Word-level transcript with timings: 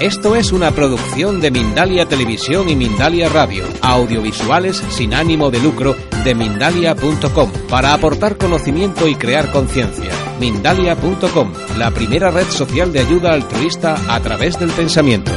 Esto 0.00 0.34
es 0.34 0.52
una 0.52 0.70
producción 0.72 1.40
de 1.40 1.50
Mindalia 1.50 2.06
Televisión 2.06 2.68
y 2.68 2.74
Mindalia 2.76 3.28
Radio, 3.28 3.64
audiovisuales 3.80 4.76
sin 4.90 5.14
ánimo 5.14 5.50
de 5.50 5.60
lucro 5.60 5.94
de 6.24 6.34
mindalia.com, 6.34 7.52
para 7.70 7.94
aportar 7.94 8.36
conocimiento 8.36 9.06
y 9.08 9.14
crear 9.14 9.50
conciencia. 9.52 10.10
Mindalia.com, 10.40 11.52
la 11.78 11.90
primera 11.92 12.30
red 12.30 12.46
social 12.48 12.92
de 12.92 13.00
ayuda 13.00 13.32
altruista 13.32 13.96
a 14.12 14.20
través 14.20 14.58
del 14.58 14.70
pensamiento. 14.70 15.30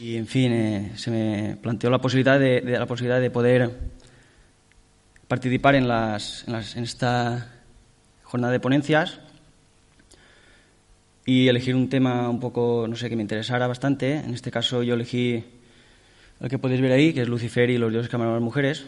Y 0.00 0.16
en 0.16 0.26
fin, 0.26 0.52
eh, 0.52 0.92
se 0.96 1.10
me 1.12 1.56
planteó 1.62 1.90
la 1.90 2.00
posibilidad 2.00 2.38
de, 2.40 2.60
de- 2.60 2.78
la 2.78 2.86
posibilidad 2.86 3.20
de 3.20 3.30
poder 3.30 3.70
participar 5.28 5.76
en, 5.76 5.86
las, 5.86 6.44
en, 6.48 6.52
las- 6.54 6.76
en 6.76 6.82
esta 6.82 7.52
jornada 8.24 8.52
de 8.52 8.60
ponencias 8.60 9.20
y 11.24 11.48
elegir 11.48 11.74
un 11.76 11.88
tema 11.88 12.28
un 12.28 12.40
poco, 12.40 12.86
no 12.88 12.96
sé, 12.96 13.08
que 13.08 13.16
me 13.16 13.22
interesara 13.22 13.66
bastante. 13.66 14.14
En 14.16 14.34
este 14.34 14.50
caso 14.50 14.82
yo 14.82 14.94
elegí 14.94 15.44
el 16.40 16.48
que 16.48 16.58
podéis 16.58 16.80
ver 16.80 16.92
ahí, 16.92 17.12
que 17.12 17.22
es 17.22 17.28
Lucifer 17.28 17.70
y 17.70 17.78
los 17.78 17.92
dioses 17.92 18.08
que 18.08 18.16
amaron 18.16 18.32
a 18.32 18.36
las 18.36 18.44
mujeres. 18.44 18.84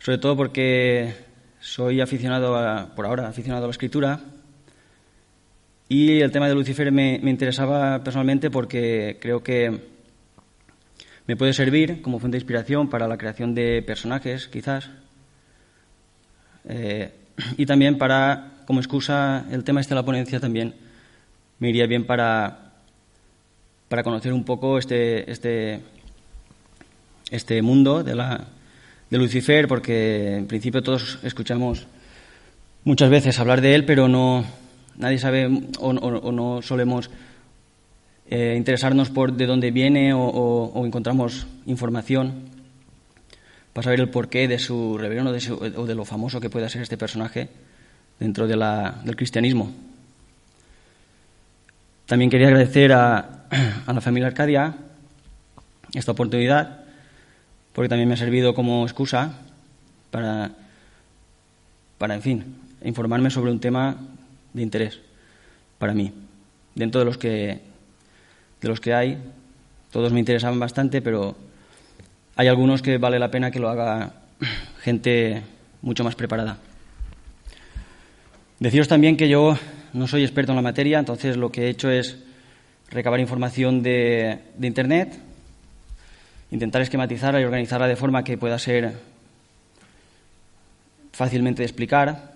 Sobre 0.00 0.18
todo 0.18 0.36
porque 0.36 1.14
soy 1.60 2.00
aficionado, 2.00 2.56
a- 2.56 2.92
por 2.94 3.06
ahora, 3.06 3.28
aficionado 3.28 3.64
a 3.64 3.68
la 3.68 3.72
escritura 3.72 4.20
y 5.88 6.20
el 6.20 6.32
tema 6.32 6.48
de 6.48 6.54
Lucifer 6.54 6.90
me, 6.90 7.20
me 7.22 7.30
interesaba 7.30 8.02
personalmente 8.02 8.50
porque 8.50 9.18
creo 9.20 9.42
que 9.42 9.92
me 11.26 11.36
puede 11.36 11.52
servir 11.52 12.02
como 12.02 12.18
fuente 12.18 12.36
de 12.36 12.40
inspiración 12.40 12.90
para 12.90 13.06
la 13.06 13.16
creación 13.16 13.54
de 13.54 13.80
personajes, 13.82 14.48
quizás. 14.48 14.90
Eh, 16.68 17.12
y 17.56 17.66
también 17.66 17.98
para, 17.98 18.52
como 18.66 18.80
excusa, 18.80 19.46
el 19.50 19.64
tema 19.64 19.80
este 19.80 19.94
de 19.94 20.00
la 20.00 20.04
ponencia 20.04 20.40
también 20.40 20.74
me 21.58 21.70
iría 21.70 21.86
bien 21.86 22.04
para, 22.04 22.72
para 23.88 24.02
conocer 24.02 24.32
un 24.32 24.44
poco 24.44 24.78
este, 24.78 25.30
este, 25.30 25.80
este 27.30 27.62
mundo 27.62 28.02
de, 28.02 28.14
la, 28.14 28.46
de 29.10 29.18
Lucifer, 29.18 29.68
porque 29.68 30.36
en 30.36 30.46
principio 30.46 30.82
todos 30.82 31.18
escuchamos 31.22 31.86
muchas 32.84 33.10
veces 33.10 33.38
hablar 33.38 33.60
de 33.60 33.74
él, 33.74 33.84
pero 33.84 34.08
no 34.08 34.44
nadie 34.96 35.18
sabe 35.18 35.48
o, 35.78 35.92
no 35.92 36.62
solemos 36.62 37.10
eh, 38.28 38.54
interesarnos 38.56 39.10
por 39.10 39.32
de 39.32 39.46
dónde 39.46 39.70
viene 39.70 40.12
o 40.14 40.82
encontramos 40.84 41.46
información 41.66 42.51
para 43.72 43.84
saber 43.84 44.00
el 44.00 44.08
porqué 44.08 44.48
de 44.48 44.58
su 44.58 44.98
rebelión 44.98 45.26
o 45.26 45.32
de, 45.32 45.94
lo 45.94 46.04
famoso 46.04 46.40
que 46.40 46.50
pueda 46.50 46.68
ser 46.68 46.82
este 46.82 46.98
personaje 46.98 47.48
dentro 48.20 48.46
del 48.46 49.16
cristianismo. 49.16 49.72
También 52.06 52.30
quería 52.30 52.48
agradecer 52.48 52.92
a, 52.92 53.46
a 53.86 53.92
la 53.92 54.00
familia 54.00 54.26
Arcadia 54.26 54.74
esta 55.94 56.12
oportunidad, 56.12 56.84
porque 57.72 57.88
también 57.88 58.08
me 58.08 58.14
ha 58.14 58.18
servido 58.18 58.54
como 58.54 58.84
excusa 58.84 59.32
para, 60.10 60.50
para, 61.98 62.14
en 62.14 62.22
fin, 62.22 62.56
informarme 62.84 63.30
sobre 63.30 63.50
un 63.50 63.60
tema 63.60 63.96
de 64.52 64.62
interés 64.62 65.00
para 65.78 65.94
mí. 65.94 66.12
Dentro 66.74 66.98
de 67.00 67.04
los 67.04 67.18
que, 67.18 67.60
de 68.60 68.68
los 68.68 68.80
que 68.80 68.94
hay, 68.94 69.18
todos 69.90 70.12
me 70.12 70.20
interesaban 70.20 70.58
bastante, 70.58 71.02
pero 71.02 71.36
hay 72.42 72.48
algunos 72.48 72.82
que 72.82 72.98
vale 72.98 73.20
la 73.20 73.30
pena 73.30 73.52
que 73.52 73.60
lo 73.60 73.68
haga 73.68 74.14
gente 74.82 75.44
mucho 75.80 76.02
más 76.02 76.16
preparada. 76.16 76.58
Deciros 78.58 78.88
también 78.88 79.16
que 79.16 79.28
yo 79.28 79.56
no 79.92 80.08
soy 80.08 80.24
experto 80.24 80.50
en 80.50 80.56
la 80.56 80.62
materia, 80.62 80.98
entonces 80.98 81.36
lo 81.36 81.52
que 81.52 81.66
he 81.66 81.68
hecho 81.68 81.88
es 81.88 82.18
recabar 82.90 83.20
información 83.20 83.80
de, 83.84 84.40
Internet, 84.60 85.16
intentar 86.50 86.82
esquematizarla 86.82 87.40
y 87.40 87.44
organizarla 87.44 87.86
de 87.86 87.94
forma 87.94 88.24
que 88.24 88.36
pueda 88.36 88.58
ser 88.58 88.92
fácilmente 91.12 91.62
de 91.62 91.66
explicar 91.66 92.32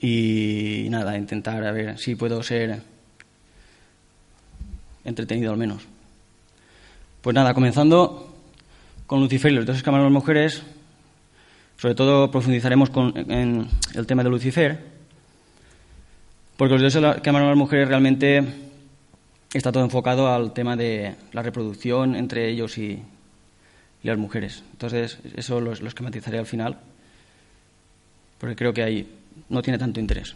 y 0.00 0.86
nada, 0.88 1.18
intentar 1.18 1.62
a 1.62 1.72
ver 1.72 1.98
si 1.98 2.14
puedo 2.14 2.42
ser 2.42 2.80
entretenido 5.04 5.52
al 5.52 5.58
menos. 5.58 5.97
Pues 7.22 7.34
nada, 7.34 7.54
comenzando 7.54 8.34
con 9.06 9.20
Lucifer 9.20 9.50
y 9.52 9.54
los 9.56 9.64
dioses 9.66 9.82
que 9.82 9.90
amaron 9.90 10.06
a 10.06 10.10
las 10.10 10.14
mujeres, 10.14 10.62
sobre 11.76 11.94
todo 11.94 12.30
profundizaremos 12.30 12.90
con- 12.90 13.12
en 13.30 13.68
el 13.94 14.06
tema 14.06 14.22
de 14.22 14.30
Lucifer, 14.30 14.78
porque 16.56 16.72
los 16.74 16.80
dioses 16.80 17.02
las 17.02 17.56
mujeres 17.56 17.88
realmente 17.88 18.44
está 19.52 19.72
todo 19.72 19.84
enfocado 19.84 20.32
al 20.32 20.52
tema 20.52 20.76
de 20.76 21.14
la 21.32 21.42
reproducción 21.42 22.14
entre 22.16 22.50
ellos 22.50 22.78
y, 22.78 22.92
y 24.02 24.06
las 24.06 24.18
mujeres. 24.18 24.62
Entonces, 24.72 25.18
eso 25.36 25.60
lo, 25.60 25.74
lo 25.74 25.88
esquematizaré 25.88 26.38
al 26.38 26.46
final, 26.46 26.78
porque 28.38 28.56
creo 28.56 28.72
que 28.72 28.82
ahí 28.82 29.08
no 29.48 29.62
tiene 29.62 29.78
tanto 29.78 30.00
interés. 30.00 30.34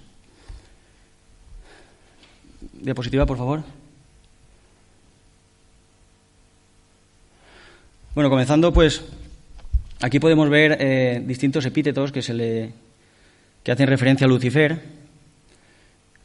Diapositiva, 2.73 3.27
por 3.27 3.37
favor. 3.39 3.63
Bueno, 8.15 8.29
comenzando, 8.31 8.73
pues 8.73 9.03
aquí 10.01 10.19
podemos 10.21 10.49
ver 10.51 10.77
eh, 10.81 11.23
distintos 11.25 11.65
epítetos 11.65 12.13
que 12.13 12.23
se 12.23 12.35
le 12.35 12.73
que 13.63 13.73
hacen 13.73 13.87
referencia 13.89 14.27
a 14.27 14.29
Lucifer. 14.29 14.81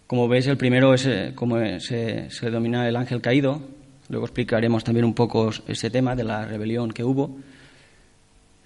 Como 0.07 0.27
veis, 0.27 0.47
el 0.47 0.57
primero 0.57 0.93
es 0.93 1.05
eh, 1.05 1.31
como 1.35 1.59
eh, 1.59 1.79
se, 1.79 2.29
se 2.31 2.45
denomina 2.47 2.87
el 2.87 2.95
ángel 2.95 3.21
caído. 3.21 3.61
Luego 4.09 4.25
explicaremos 4.25 4.83
también 4.83 5.05
un 5.05 5.13
poco 5.13 5.51
ese 5.67 5.89
tema 5.89 6.15
de 6.15 6.23
la 6.23 6.45
rebelión 6.45 6.91
que 6.91 7.03
hubo, 7.03 7.37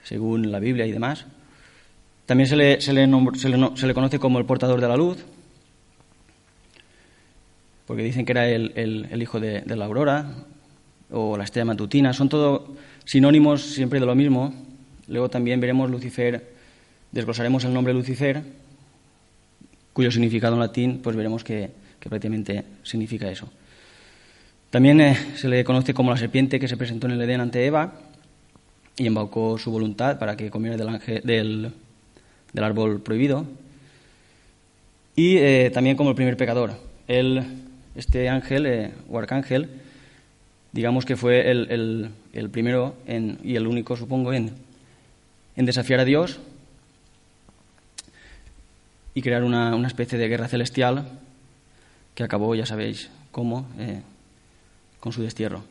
según 0.03 0.51
la 0.51 0.59
Biblia 0.59 0.85
y 0.85 0.91
demás. 0.91 1.25
También 2.27 2.47
se 2.47 2.55
le, 2.55 2.79
se 2.81 2.93
le, 2.93 3.07
se 3.35 3.49
le 3.49 3.57
no- 3.57 3.75
se 3.75 3.87
le 3.87 3.93
conoce 3.93 4.19
como 4.19 4.39
el 4.39 4.45
portador 4.45 4.79
de 4.79 4.87
la 4.87 4.95
luz, 4.95 5.17
porque 7.87 8.03
dicen 8.03 8.25
que 8.25 8.31
era 8.31 8.47
el, 8.47 8.71
el- 8.75 9.07
el 9.11 9.21
hijo 9.21 9.39
de, 9.39 9.61
de 9.61 9.75
la 9.75 9.85
aurora 9.85 10.27
o 11.11 11.35
la 11.37 11.43
estrella 11.43 11.65
matutina. 11.65 12.13
Son 12.13 12.29
todo 12.29 12.75
sinónimos 13.05 13.61
siempre 13.61 13.99
de 13.99 14.05
lo 14.05 14.15
mismo. 14.15 14.53
Luego 15.07 15.29
también 15.29 15.59
veremos 15.59 15.89
Lucifer, 15.89 16.53
desglosaremos 17.11 17.63
el 17.65 17.73
nombre 17.73 17.93
Lucifer, 17.93 18.41
cuyo 19.93 20.11
significado 20.11 20.53
en 20.53 20.59
latín, 20.59 20.99
pues 21.03 21.15
veremos 21.15 21.43
que, 21.43 21.69
prácticamente 21.99 22.63
significa 22.83 23.29
eso. 23.29 23.49
También 24.69 25.01
eh, 25.01 25.17
se 25.35 25.49
le 25.49 25.63
conoce 25.63 25.93
como 25.93 26.11
la 26.11 26.17
serpiente 26.17 26.59
que 26.59 26.67
se 26.67 26.77
presentó 26.77 27.07
en 27.07 27.13
el 27.13 27.21
Edén 27.21 27.41
ante 27.41 27.65
Eva 27.65 27.93
y 28.97 29.07
embaucó 29.07 29.57
su 29.57 29.69
voluntad 29.71 30.17
para 30.17 30.37
que 30.37 30.49
comiera 30.49 30.77
del, 30.77 31.21
del, 31.23 31.71
del 32.53 32.63
árbol 32.63 33.01
prohibido. 33.01 33.45
Y 35.15 35.37
eh, 35.37 35.71
también 35.73 35.97
como 35.97 36.11
el 36.11 36.15
primer 36.15 36.37
pecador. 36.37 36.71
Él, 37.07 37.43
este 37.95 38.29
ángel 38.29 38.65
eh, 38.65 38.91
o 39.09 39.19
arcángel, 39.19 39.69
digamos 40.71 41.05
que 41.05 41.15
fue 41.17 41.49
el, 41.51 41.69
el- 41.71 42.09
el 42.33 42.49
primero 42.49 42.95
en- 43.05 43.39
y 43.43 43.55
el 43.55 43.67
único, 43.67 43.95
supongo, 43.97 44.33
en, 44.33 44.51
en 45.55 45.65
desafiar 45.65 45.99
a 45.99 46.05
Dios 46.05 46.39
y 49.13 49.21
crear 49.21 49.43
una, 49.43 49.75
una 49.75 49.87
especie 49.87 50.17
de 50.17 50.27
guerra 50.27 50.47
celestial 50.47 51.19
que 52.15 52.23
acabó, 52.23 52.55
ya 52.55 52.65
sabéis 52.65 53.09
cómo, 53.31 53.67
eh, 53.79 54.01
con 54.99 55.11
su 55.11 55.21
destierro. 55.21 55.63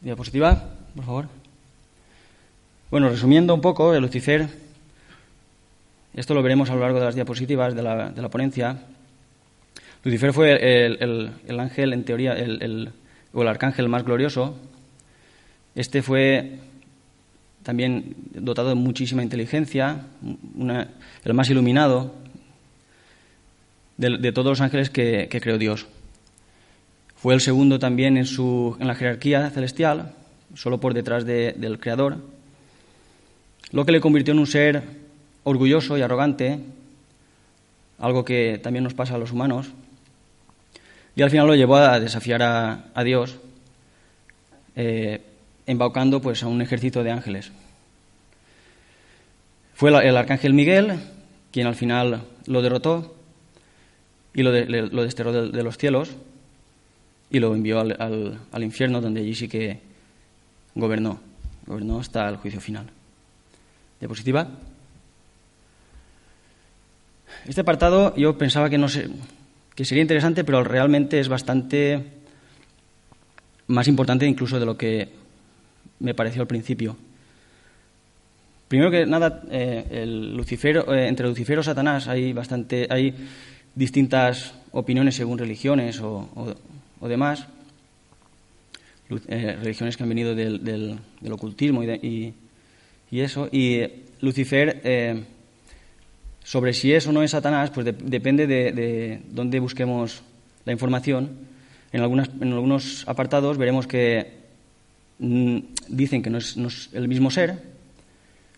Diapositiva, 0.00 0.68
por 0.94 1.04
favor. 1.04 1.28
Bueno, 2.90 3.08
resumiendo 3.08 3.52
un 3.54 3.60
poco, 3.60 3.94
el 3.94 4.02
Lucifer, 4.02 4.48
esto 6.14 6.34
lo 6.34 6.42
veremos 6.42 6.70
a 6.70 6.74
lo 6.74 6.80
largo 6.80 6.98
de 7.00 7.04
las 7.06 7.14
diapositivas 7.14 7.74
de 7.74 7.82
la, 7.82 8.10
de 8.10 8.22
la 8.22 8.28
ponencia. 8.28 8.78
Lucifer 10.04 10.32
fue 10.32 10.86
el, 10.86 11.02
el- 11.02 11.32
el 11.48 11.60
ángel, 11.60 11.92
en 11.92 12.04
teoría, 12.04 12.32
el- 12.34 12.92
o 13.32 13.42
el 13.42 13.48
arcángel 13.48 13.88
más 13.88 14.04
glorioso. 14.04 14.56
Este 15.74 16.02
fue 16.02 16.58
también 17.62 18.14
dotado 18.34 18.70
de 18.70 18.74
muchísima 18.74 19.22
inteligencia, 19.22 20.06
el 21.24 21.34
más 21.34 21.50
iluminado 21.50 22.14
de, 23.96 24.32
todos 24.32 24.48
los 24.52 24.60
ángeles 24.60 24.90
que, 24.90 25.28
creó 25.28 25.58
Dios. 25.58 25.86
Fue 27.16 27.34
el 27.34 27.40
segundo 27.40 27.78
también 27.78 28.16
en, 28.16 28.26
su, 28.26 28.76
en 28.78 28.86
la 28.86 28.94
jerarquía 28.94 29.50
celestial, 29.50 30.14
solo 30.54 30.78
por 30.80 30.94
detrás 30.94 31.26
de- 31.26 31.52
del 31.52 31.78
Creador, 31.78 32.18
lo 33.72 33.84
que 33.84 33.92
le 33.92 34.00
convirtió 34.00 34.32
en 34.32 34.38
un 34.38 34.46
ser 34.46 34.82
orgulloso 35.44 35.98
y 35.98 36.02
arrogante, 36.02 36.60
algo 37.98 38.24
que 38.24 38.58
también 38.62 38.84
nos 38.84 38.94
pasa 38.94 39.16
a 39.16 39.18
los 39.18 39.32
humanos, 39.32 39.66
y 41.18 41.22
al 41.22 41.30
final 41.30 41.48
lo 41.48 41.56
llevó 41.56 41.78
a 41.78 41.98
desafiar 41.98 42.42
a, 42.44 43.02
Dios, 43.02 43.38
eh, 44.76 45.20
embaucando 45.66 46.20
pues, 46.20 46.44
a 46.44 46.46
un 46.46 46.62
ejército 46.62 47.02
de 47.02 47.10
ángeles. 47.10 47.50
Fue 49.74 49.90
el 49.90 50.16
arcángel 50.16 50.54
Miguel 50.54 50.96
quien 51.50 51.66
al 51.66 51.74
final 51.74 52.22
lo 52.46 52.62
derrotó 52.62 53.16
y 54.32 54.44
lo, 54.44 54.52
desterró 54.52 55.32
de, 55.32 55.62
los 55.64 55.76
cielos 55.76 56.10
y 57.30 57.40
lo 57.40 57.52
envió 57.52 57.80
al, 57.80 58.38
al, 58.52 58.62
infierno, 58.62 59.00
donde 59.00 59.22
allí 59.22 59.34
sí 59.34 59.48
que 59.48 59.80
gobernó, 60.76 61.18
gobernó 61.66 61.98
hasta 61.98 62.28
el 62.28 62.36
juicio 62.36 62.60
final. 62.60 62.86
Diapositiva. 63.98 64.46
Este 67.44 67.62
apartado 67.62 68.14
yo 68.14 68.38
pensaba 68.38 68.70
que, 68.70 68.78
no 68.78 68.88
sé, 68.88 69.10
que 69.78 69.84
sería 69.84 70.02
interesante, 70.02 70.42
pero 70.42 70.64
realmente 70.64 71.20
es 71.20 71.28
bastante 71.28 72.02
más 73.68 73.86
importante 73.86 74.26
incluso 74.26 74.58
de 74.58 74.66
lo 74.66 74.76
que 74.76 75.08
me 76.00 76.14
pareció 76.14 76.42
al 76.42 76.48
principio. 76.48 76.96
Primero 78.66 78.90
que 78.90 79.06
nada, 79.06 79.44
eh, 79.52 79.86
el 79.88 80.36
Lucifero, 80.36 80.92
eh, 80.92 81.06
entre 81.06 81.28
Lucifer 81.28 81.60
y 81.60 81.62
Satanás 81.62 82.08
hay 82.08 82.32
bastante, 82.32 82.88
hay 82.90 83.14
distintas 83.72 84.52
opiniones 84.72 85.14
según 85.14 85.38
religiones 85.38 86.00
o, 86.00 86.28
demás, 87.00 87.46
eh, 89.28 89.58
religiones 89.62 89.96
que 89.96 90.02
han 90.02 90.08
venido 90.08 90.34
del, 90.34 90.64
del, 90.64 91.32
ocultismo 91.32 91.84
y, 91.84 92.34
y, 93.12 93.20
eso. 93.20 93.48
Y 93.52 93.82
Lucifer, 94.22 94.82
sobre 96.48 96.72
si 96.72 96.94
es 96.94 97.06
o 97.06 97.12
no 97.12 97.22
es 97.22 97.32
Satanás, 97.32 97.68
pues 97.68 97.84
depende 97.84 98.46
de, 98.46 98.72
de, 98.72 99.20
dónde 99.28 99.60
busquemos 99.60 100.22
la 100.64 100.72
información. 100.72 101.28
En, 101.92 102.00
algunos 102.00 103.04
apartados 103.06 103.58
veremos 103.58 103.86
que 103.86 104.32
mm, 105.18 105.58
dicen 105.88 106.22
que 106.22 106.30
no 106.30 106.38
es, 106.38 106.56
no 106.56 106.68
es 106.68 106.88
el 106.94 107.06
mismo 107.06 107.30
ser, 107.30 107.62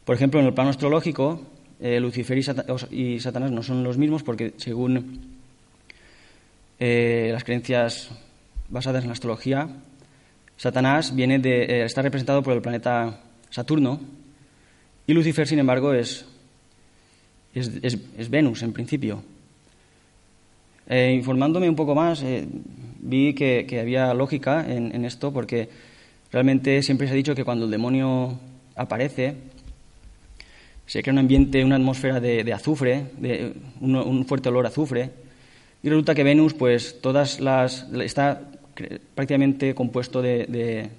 por 0.04 0.14
ejemplo, 0.14 0.38
en 0.38 0.46
el 0.46 0.54
plano 0.54 0.70
astrológico, 0.70 1.44
eh, 1.80 1.98
Lucifer 1.98 2.38
y, 2.92 3.18
Satanás 3.18 3.50
no 3.50 3.64
son 3.64 3.82
los 3.82 3.98
mismos 3.98 4.22
porque, 4.22 4.54
según 4.56 5.22
eh, 6.78 7.30
las 7.32 7.42
creencias 7.42 8.08
basadas 8.68 9.02
en 9.02 9.08
la 9.08 9.14
astrología, 9.14 9.68
Satanás 10.56 11.12
viene 11.12 11.40
de, 11.40 11.64
eh, 11.64 11.84
está 11.86 12.02
representado 12.02 12.40
por 12.44 12.54
el 12.54 12.62
planeta 12.62 13.20
Saturno 13.50 14.00
y 15.08 15.12
Lucifer, 15.12 15.48
sin 15.48 15.58
embargo, 15.58 15.92
es, 15.92 16.24
es, 17.54 18.30
Venus 18.30 18.62
en 18.62 18.72
principio. 18.72 19.22
informándome 20.88 21.68
un 21.68 21.76
poco 21.76 21.94
más, 21.94 22.24
vi 23.00 23.34
que, 23.34 23.80
había 23.80 24.12
lógica 24.14 24.64
en, 24.68 25.04
esto 25.04 25.32
porque 25.32 25.68
realmente 26.32 26.82
siempre 26.82 27.06
se 27.06 27.12
ha 27.12 27.16
dicho 27.16 27.34
que 27.34 27.44
cuando 27.44 27.64
el 27.64 27.70
demonio 27.70 28.38
aparece, 28.76 29.34
se 30.86 31.02
crea 31.02 31.12
un 31.12 31.18
ambiente, 31.18 31.64
una 31.64 31.76
atmósfera 31.76 32.20
de, 32.20 32.52
azufre, 32.52 33.06
de 33.18 33.52
un, 33.80 34.24
fuerte 34.26 34.48
olor 34.48 34.66
a 34.66 34.68
azufre, 34.68 35.10
y 35.82 35.88
resulta 35.88 36.14
que 36.14 36.24
Venus, 36.24 36.52
pues 36.52 37.00
todas 37.00 37.40
las 37.40 37.86
está 37.92 38.42
prácticamente 39.14 39.74
compuesto 39.74 40.20
de, 40.20 40.90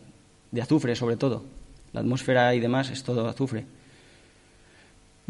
azufre, 0.59 0.95
sobre 0.95 1.17
todo. 1.17 1.43
La 1.93 1.99
atmósfera 1.99 2.55
y 2.55 2.59
demás 2.59 2.89
es 2.89 3.03
todo 3.03 3.27
azufre. 3.27 3.65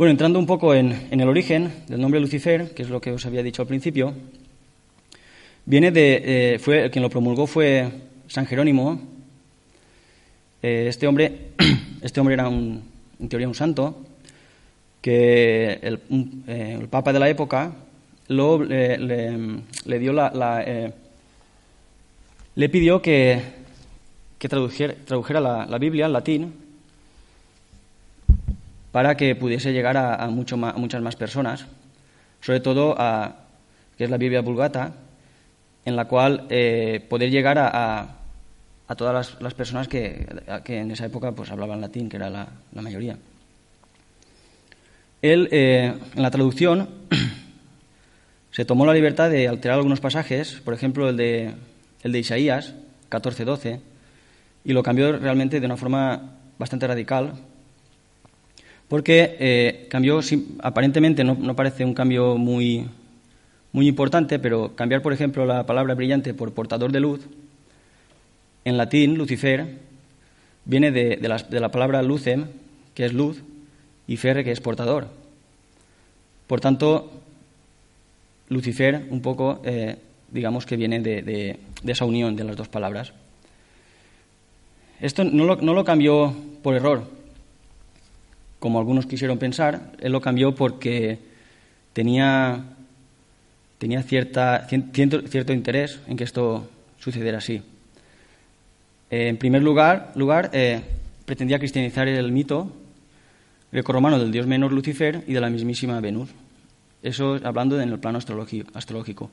Bueno, 0.01 0.13
entrando 0.13 0.39
un 0.39 0.47
poco 0.47 0.73
en, 0.73 1.09
el 1.11 1.29
origen 1.29 1.71
del 1.87 2.01
nombre 2.01 2.19
Lucifer, 2.19 2.73
que 2.73 2.81
es 2.81 2.89
lo 2.89 2.99
que 2.99 3.11
os 3.11 3.23
había 3.27 3.43
dicho 3.43 3.61
al 3.61 3.67
principio, 3.67 4.15
viene 5.63 5.91
de, 5.91 6.55
eh, 6.55 6.57
fue 6.57 6.89
quien 6.89 7.03
lo 7.03 7.09
promulgó 7.11 7.45
fue 7.45 7.87
San 8.25 8.47
Jerónimo. 8.47 8.99
Eh, 10.63 10.87
este 10.89 11.05
hombre, 11.05 11.49
este 12.01 12.19
hombre 12.19 12.33
era 12.33 12.49
un, 12.49 12.83
en 13.19 13.29
teoría 13.29 13.47
un 13.47 13.53
santo, 13.53 14.03
que 15.03 15.73
el, 15.83 15.99
eh, 16.47 16.87
Papa 16.89 17.13
de 17.13 17.19
la 17.19 17.29
época 17.29 17.71
lo, 18.27 18.63
le, 18.63 19.99
dio 19.99 20.13
la, 20.13 20.65
le 22.55 22.69
pidió 22.69 23.03
que, 23.03 23.39
que 24.39 24.49
tradujera, 24.49 24.95
tradujera 25.05 25.39
la, 25.39 25.77
Biblia 25.77 26.07
al 26.07 26.13
latín 26.13 26.60
para 28.91 29.15
que 29.15 29.35
pudiese 29.35 29.73
llegar 29.73 29.97
a, 29.97 30.27
muchas 30.27 31.01
más 31.01 31.15
personas, 31.15 31.65
sobre 32.41 32.59
todo 32.59 32.95
a 32.97 33.37
que 33.97 34.03
es 34.03 34.09
la 34.09 34.17
Biblia 34.17 34.41
Vulgata, 34.41 34.93
en 35.85 35.95
la 35.95 36.05
cual 36.05 36.45
eh, 36.49 37.05
poder 37.09 37.29
llegar 37.29 37.57
a, 37.59 38.17
todas 38.97 39.37
las, 39.39 39.53
personas 39.53 39.87
que, 39.87 40.27
en 40.65 40.91
esa 40.91 41.05
época 41.05 41.31
pues 41.31 41.49
hablaban 41.49 41.79
latín, 41.79 42.09
que 42.09 42.17
era 42.17 42.29
la, 42.29 42.47
la 42.73 42.81
mayoría. 42.81 43.17
Él, 45.21 45.47
eh, 45.51 45.93
en 46.15 46.21
la 46.21 46.31
traducción, 46.31 46.89
se 48.51 48.65
tomó 48.65 48.85
la 48.85 48.93
libertad 48.93 49.29
de 49.29 49.47
alterar 49.47 49.77
algunos 49.77 50.01
pasajes, 50.01 50.59
por 50.65 50.73
ejemplo 50.73 51.09
el 51.09 51.15
de, 51.15 51.53
el 52.03 52.11
de 52.11 52.19
Isaías 52.19 52.73
14-12, 53.09 53.79
y 54.63 54.73
lo 54.73 54.83
cambió 54.83 55.17
realmente 55.17 55.59
de 55.59 55.65
una 55.65 55.77
forma 55.77 56.37
bastante 56.57 56.87
radical, 56.87 57.33
porque 58.91 59.37
eh, 59.39 59.87
cambió, 59.89 60.19
aparentemente 60.59 61.23
no, 61.23 61.35
no, 61.35 61.55
parece 61.55 61.85
un 61.85 61.93
cambio 61.93 62.37
muy, 62.37 62.89
muy 63.71 63.87
importante, 63.87 64.37
pero 64.37 64.75
cambiar, 64.75 65.01
por 65.01 65.13
ejemplo, 65.13 65.45
la 65.45 65.65
palabra 65.65 65.95
brillante 65.95 66.33
por 66.33 66.53
portador 66.53 66.91
de 66.91 66.99
luz, 66.99 67.21
en 68.65 68.75
latín, 68.75 69.17
Lucifer, 69.17 69.77
viene 70.65 70.91
de, 70.91 71.15
de, 71.15 71.29
la, 71.29 71.37
de 71.37 71.61
la 71.61 71.71
palabra 71.71 72.03
lucem, 72.03 72.47
que 72.93 73.05
es 73.05 73.13
luz, 73.13 73.41
y 74.07 74.17
Ferre, 74.17 74.43
que 74.43 74.51
es 74.51 74.59
portador. 74.59 75.07
Por 76.47 76.59
tanto, 76.59 77.13
Lucifer, 78.49 79.05
un 79.09 79.21
poco, 79.21 79.61
eh, 79.63 79.99
digamos 80.31 80.65
que 80.65 80.75
viene 80.75 80.99
de, 80.99 81.59
esa 81.87 82.03
unión 82.03 82.35
de 82.35 82.43
las 82.43 82.57
dos 82.57 82.67
palabras. 82.67 83.13
Esto 84.99 85.23
no 85.23 85.45
lo, 85.45 85.85
cambió 85.85 86.35
por 86.61 86.75
error, 86.75 87.20
como 88.61 88.77
algunos 88.77 89.07
quisieron 89.07 89.39
pensar, 89.39 89.91
él 89.99 90.11
lo 90.11 90.21
cambió 90.21 90.53
porque 90.53 91.17
tenía, 91.93 92.63
cierta, 94.05 94.67
cierto, 94.67 95.51
interés 95.51 95.99
en 96.05 96.15
que 96.15 96.23
esto 96.23 96.69
sucediera 96.99 97.39
así. 97.39 97.63
en 99.09 99.37
primer 99.37 99.63
lugar, 99.63 100.13
eh, 100.53 100.79
pretendía 101.25 101.57
cristianizar 101.57 102.07
el 102.07 102.31
mito 102.31 102.71
greco-romano 103.71 104.19
del 104.19 104.31
dios 104.31 104.45
menor 104.45 104.71
Lucifer 104.71 105.23
y 105.25 105.33
de 105.33 105.41
la 105.41 105.49
mismísima 105.49 105.99
Venus. 105.99 106.29
Eso 107.01 107.39
hablando 107.43 107.81
en 107.81 107.89
el 107.89 107.97
plano 107.97 108.19
astrológico. 108.19 109.31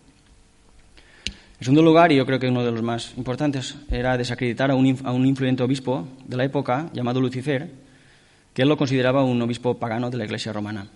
En 1.58 1.64
segundo 1.64 1.82
lugar, 1.82 2.12
y 2.12 2.16
yo 2.16 2.24
creo 2.24 2.38
que 2.38 2.48
uno 2.48 2.64
de 2.64 2.72
los 2.72 2.82
más 2.82 3.12
importantes, 3.18 3.76
era 3.90 4.16
desacreditar 4.16 4.70
a 4.70 4.74
un, 4.74 4.98
a 5.04 5.12
un 5.12 5.26
influyente 5.26 5.62
obispo 5.62 6.08
de 6.26 6.38
la 6.38 6.44
época 6.44 6.88
llamado 6.94 7.20
Lucifer, 7.20 7.87
que 8.58 8.62
él 8.62 8.68
lo 8.68 8.76
consideraba 8.76 9.22
un 9.22 9.40
obispo 9.40 9.78
pagano 9.78 10.10
de 10.10 10.16
la 10.16 10.24
Iglesia 10.24 10.52
romana. 10.52 10.88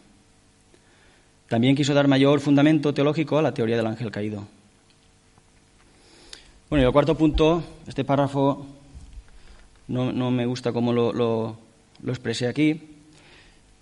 También 1.46 1.76
quiso 1.76 1.94
dar 1.94 2.08
mayor 2.08 2.40
fundamento 2.40 2.92
teológico 2.92 3.38
a 3.38 3.42
la 3.42 3.54
teoría 3.54 3.76
del 3.76 3.86
ángel 3.86 4.10
caído. 4.10 4.48
Bueno, 6.68 6.82
y 6.82 6.86
el 6.86 6.92
cuarto 6.92 7.16
punto, 7.16 7.62
este 7.86 8.02
párrafo 8.02 8.66
no, 9.86 10.32
me 10.32 10.44
gusta 10.44 10.72
cómo 10.72 10.92
lo, 10.92 11.56
expresé 12.04 12.48
aquí, 12.48 12.80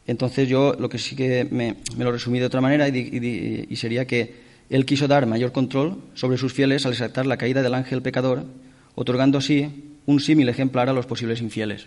entonces 0.07 0.47
yo 0.47 0.75
lo 0.79 0.91
que 0.91 0.99
sí 0.99 1.17
que 1.17 1.49
me, 1.51 1.77
lo 1.97 2.13
resumí 2.13 2.39
de 2.39 2.45
otra 2.45 2.61
manera 2.61 2.87
y, 2.87 3.77
sería 3.77 4.05
que 4.05 4.35
él 4.69 4.85
quiso 4.85 5.09
dar 5.09 5.25
mayor 5.25 5.53
control 5.53 5.97
sobre 6.13 6.37
sus 6.37 6.53
fieles 6.53 6.85
al 6.85 6.93
exaltar 6.93 7.25
la 7.25 7.39
caída 7.39 7.63
del 7.63 7.73
ángel 7.73 8.03
pecador, 8.03 8.45
otorgando 8.95 9.39
así 9.39 9.97
un 10.05 10.21
símil 10.21 10.51
ejemplar 10.51 10.91
a 10.91 10.93
los 10.93 11.07
posibles 11.07 11.41
infieles. 11.41 11.87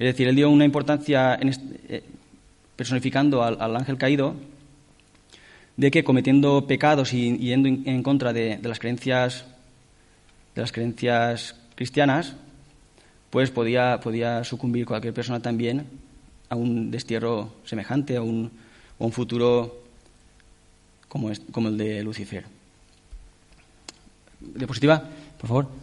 Es 0.00 0.06
decir, 0.06 0.28
él 0.28 0.34
dio 0.34 0.48
una 0.48 0.64
importancia 0.64 1.38
eh, 1.42 2.02
personificando 2.74 3.42
al, 3.42 3.76
ángel 3.76 3.98
caído 3.98 4.34
de 5.76 5.90
que 5.90 6.02
cometiendo 6.02 6.66
pecados 6.66 7.12
y 7.12 7.36
yendo 7.36 7.68
en 7.68 8.02
contra 8.02 8.32
de, 8.32 8.58
las 8.62 8.78
creencias 8.78 9.44
de 10.54 10.62
las 10.62 10.72
creencias 10.72 11.54
cristianas, 11.74 12.34
pues 13.28 13.50
podía, 13.50 14.00
podía 14.00 14.42
sucumbir 14.42 14.86
cualquier 14.86 15.12
persona 15.12 15.40
también 15.40 15.84
a 16.48 16.56
un 16.56 16.90
destierro 16.90 17.52
semejante, 17.66 18.16
a 18.16 18.22
un, 18.22 18.50
un 18.98 19.12
futuro 19.12 19.82
como, 21.08 21.30
como 21.52 21.68
el 21.68 21.76
de 21.76 22.02
Lucifer. 22.02 22.46
Diapositiva, 24.40 25.04
por 25.38 25.46
favor. 25.46 25.79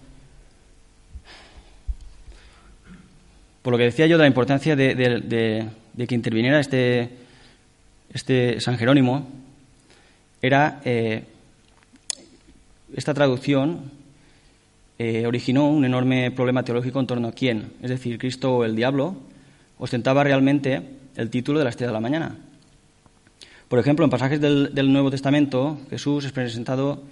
Por 3.67 3.73
lo 3.73 3.77
que 3.79 3.83
decía 3.83 4.07
yo 4.07 4.17
la 4.17 4.27
importancia 4.27 4.77
de, 4.77 5.67
que 6.07 6.15
interviniera 6.15 6.61
este, 6.61 7.09
este 8.13 8.61
San 8.61 8.77
Jerónimo, 8.77 9.27
era 10.41 10.79
eh, 10.85 11.25
esta 12.95 13.13
traducción 13.13 13.91
eh, 14.97 15.27
originó 15.27 15.67
un 15.67 15.83
enorme 15.83 16.31
problema 16.31 16.63
teológico 16.63 17.01
en 17.01 17.07
torno 17.07 17.27
a 17.27 17.33
quién, 17.33 17.73
es 17.81 17.89
decir, 17.89 18.17
Cristo 18.17 18.55
o 18.55 18.63
el 18.63 18.73
diablo, 18.73 19.17
ostentaba 19.79 20.23
realmente 20.23 20.83
el 21.17 21.29
título 21.29 21.59
de 21.59 21.65
la 21.65 21.71
estrella 21.71 21.89
de 21.89 21.95
la 21.95 21.99
mañana. 21.99 22.37
Por 23.67 23.79
ejemplo, 23.79 24.05
en 24.05 24.11
pasajes 24.11 24.39
del, 24.39 24.73
del 24.73 24.93
Nuevo 24.93 25.11
Testamento, 25.11 25.77
Jesús 25.89 26.23
es 26.23 26.31
presentado 26.31 27.03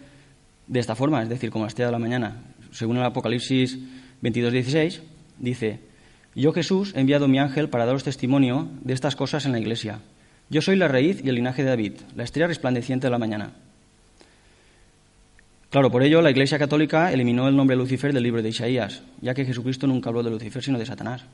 de 0.67 0.79
esta 0.79 0.95
forma, 0.95 1.21
es 1.21 1.27
decir, 1.27 1.49
como 1.49 1.65
la 1.65 1.67
estrella 1.67 1.87
de 1.87 1.91
la 1.91 1.99
mañana. 1.99 2.43
Según 2.71 2.95
el 2.95 3.03
Apocalipsis 3.03 3.77
22.16, 4.21 5.01
dice, 5.37 5.94
Yo 6.35 6.51
Jesús 6.51 6.93
he 6.95 6.99
enviado 6.99 7.29
mi 7.29 7.39
ángel 7.39 7.69
para 7.69 7.85
daros 7.85 8.03
testimonio 8.03 8.67
de 8.81 8.93
estas 8.93 9.15
cosas 9.15 9.45
en 9.45 9.53
la 9.53 9.59
iglesia. 9.59 9.99
Yo 10.49 10.61
soy 10.61 10.75
la 10.75 10.89
raíz 10.89 11.23
y 11.23 11.29
el 11.29 11.35
linaje 11.35 11.63
de 11.63 11.69
David, 11.69 11.93
la 12.15 12.23
estrella 12.23 12.47
resplandeciente 12.47 13.07
de 13.07 13.11
la 13.11 13.17
mañana. 13.17 13.53
Claro, 15.69 15.91
por 15.91 16.03
ello 16.03 16.21
la 16.21 16.31
Iglesia 16.31 16.59
Católica 16.59 17.11
eliminó 17.11 17.47
el 17.47 17.55
nombre 17.55 17.75
Lucifer 17.75 18.13
del 18.13 18.23
libro 18.23 18.41
de 18.41 18.49
Isaías, 18.49 19.01
ya 19.21 19.33
que 19.33 19.43
Jesucristo 19.45 19.87
nunca 19.87 20.09
habló 20.09 20.23
de 20.23 20.29
Lucifer 20.29 20.63
sino 20.63 20.77
de 20.77 20.85
Satanás. 20.85 21.25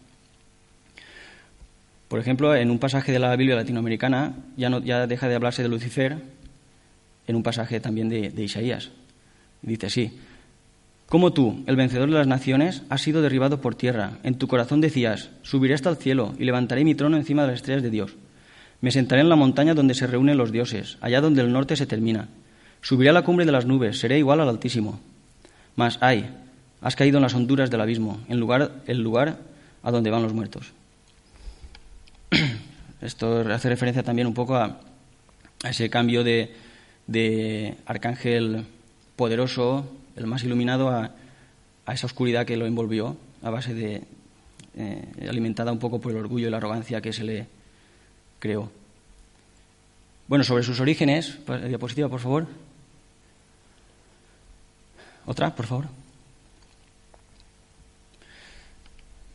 Por 2.08 2.20
ejemplo, 2.20 2.56
en 2.56 2.72
un 2.72 2.80
pasaje 2.80 3.12
de 3.12 3.20
la 3.20 3.36
Biblia 3.36 3.56
latinoamericana 3.56 4.34
ya, 4.58 4.70
no, 4.70 4.80
ya 4.80 5.06
deja 5.08 5.28
de 5.28 5.36
hablarse 5.36 5.62
de 5.62 5.70
Lucifer 5.70 6.18
en 7.28 7.36
un 7.36 7.44
pasaje 7.44 7.80
también 7.80 8.10
de, 8.10 8.30
de 8.30 8.44
Isaías. 8.44 8.90
Dice 9.62 9.86
así, 9.88 10.20
como 11.12 11.34
tú, 11.34 11.62
el 11.68 11.76
vencedor 11.76 12.10
de 12.10 12.16
las 12.16 12.26
naciones, 12.26 12.84
has 12.88 13.02
sido 13.02 13.22
derribado 13.22 13.60
por 13.60 13.76
tierra. 13.76 14.20
En 14.24 14.36
tu 14.36 14.48
corazón 14.48 14.80
decías, 14.80 15.30
subiré 15.42 15.74
hasta 15.74 15.90
el 15.90 15.98
cielo 15.98 16.34
y 16.40 16.46
levantaré 16.46 16.86
mi 16.86 16.96
trono 16.96 17.18
encima 17.18 17.42
de 17.42 17.50
las 17.50 17.58
estrellas 17.58 17.84
de 17.84 17.90
Dios. 17.90 18.16
Me 18.80 18.92
sentaré 18.92 19.20
en 19.20 19.28
la 19.28 19.36
montaña 19.36 19.74
donde 19.74 19.94
se 19.94 20.08
reúnen 20.08 20.38
los 20.38 20.54
dioses, 20.54 20.98
allá 21.02 21.20
donde 21.20 21.42
el 21.42 21.52
norte 21.52 21.76
se 21.76 21.86
termina. 21.86 22.30
Subiré 22.80 23.10
a 23.10 23.14
la 23.14 23.24
cumbre 23.24 23.46
de 23.46 23.52
las 23.52 23.66
nubes, 23.66 24.00
seré 24.00 24.20
igual 24.20 24.40
al 24.40 24.48
Altísimo. 24.48 25.02
Mas, 25.76 25.98
ay, 26.00 26.30
has 26.80 26.96
caído 26.96 27.18
en 27.18 27.24
las 27.24 27.36
honduras 27.36 27.70
del 27.70 27.82
abismo, 27.82 28.22
en 28.30 28.40
lugar, 28.40 28.72
el 28.88 29.02
lugar 29.02 29.40
a 29.84 29.92
donde 29.92 30.12
van 30.12 30.24
los 30.24 30.32
muertos. 30.32 30.72
Esto 33.02 33.42
hace 33.52 33.68
referencia 33.68 34.02
también 34.02 34.28
un 34.28 34.34
poco 34.34 34.56
a, 34.56 34.80
ese 35.68 35.90
cambio 35.90 36.24
de, 36.24 37.76
arcángel 37.86 38.64
poderoso, 39.18 39.86
el 40.16 40.28
más 40.28 40.44
iluminado, 40.44 40.90
a, 40.90 41.12
esa 41.88 42.06
oscuridad 42.06 42.46
que 42.46 42.58
lo 42.58 42.66
envolvió, 42.66 43.18
a 43.42 43.50
base 43.50 43.74
de. 43.74 44.04
Eh, 44.78 45.28
alimentada 45.28 45.74
un 45.74 45.80
poco 45.80 46.00
por 46.00 46.14
el 46.14 46.18
orgullo 46.18 46.48
y 46.48 46.50
la 46.50 46.58
arrogancia 46.58 47.02
que 47.02 47.12
se 47.12 47.26
le 47.26 47.48
creó. 48.40 48.72
Bueno, 50.28 50.46
sobre 50.46 50.64
sus 50.64 50.80
orígenes, 50.80 51.38
diapositiva, 51.68 52.08
por 52.08 52.22
favor. 52.22 52.48
Otra, 55.26 55.54
por 55.54 55.66
favor. 55.66 55.86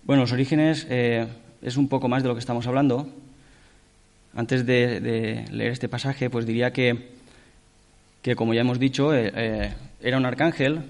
Bueno, 0.05 0.23
los 0.23 0.33
orígenes 0.33 0.87
eh, 0.89 1.27
es 1.61 1.77
un 1.77 1.89
poco 1.89 2.09
más 2.09 2.23
de 2.23 2.29
lo 2.29 2.35
que 2.35 2.41
estamos 2.41 2.67
hablando. 2.67 3.09
Antes 4.35 4.65
de, 4.65 5.45
leer 5.51 5.73
este 5.73 5.89
pasaje, 5.89 6.31
pues 6.31 6.47
diría 6.47 6.73
que, 6.73 7.11
que 8.23 8.37
como 8.37 8.55
ya 8.55 8.61
hemos 8.61 8.79
dicho, 8.79 9.15
eh, 9.15 9.75
era 10.07 10.19
un 10.19 10.25
arcángel, 10.25 10.85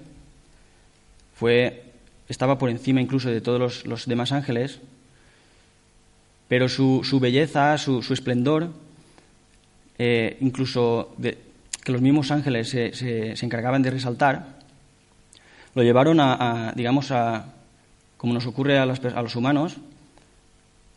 fue, 1.35 1.85
estaba 2.29 2.59
por 2.59 2.69
encima 2.69 3.01
incluso 3.01 3.31
de 3.31 3.41
todos 3.41 3.59
los, 3.59 3.87
los 3.87 4.05
demás 4.05 4.31
ángeles, 4.31 4.79
pero 6.49 6.69
su, 6.69 7.01
su 7.03 7.19
belleza, 7.19 7.79
su, 7.79 8.03
su 8.03 8.13
esplendor, 8.13 8.73
eh, 9.97 10.37
incluso 10.41 11.15
de, 11.17 11.39
que 11.83 11.93
los 11.93 12.03
mismos 12.03 12.31
ángeles 12.31 12.69
se, 12.69 12.93
se, 12.93 13.37
se, 13.37 13.47
encargaban 13.47 13.81
de 13.81 13.91
resaltar, 13.91 14.59
lo 15.75 15.83
llevaron 15.83 16.21
a, 16.21 16.69
a 16.69 16.73
digamos, 16.73 17.11
a, 17.11 17.55
como 18.19 18.35
nos 18.35 18.45
ocurre 18.45 18.79
a, 18.79 18.85
las, 18.85 19.03
a 19.03 19.23
los 19.23 19.35
humanos, 19.35 19.79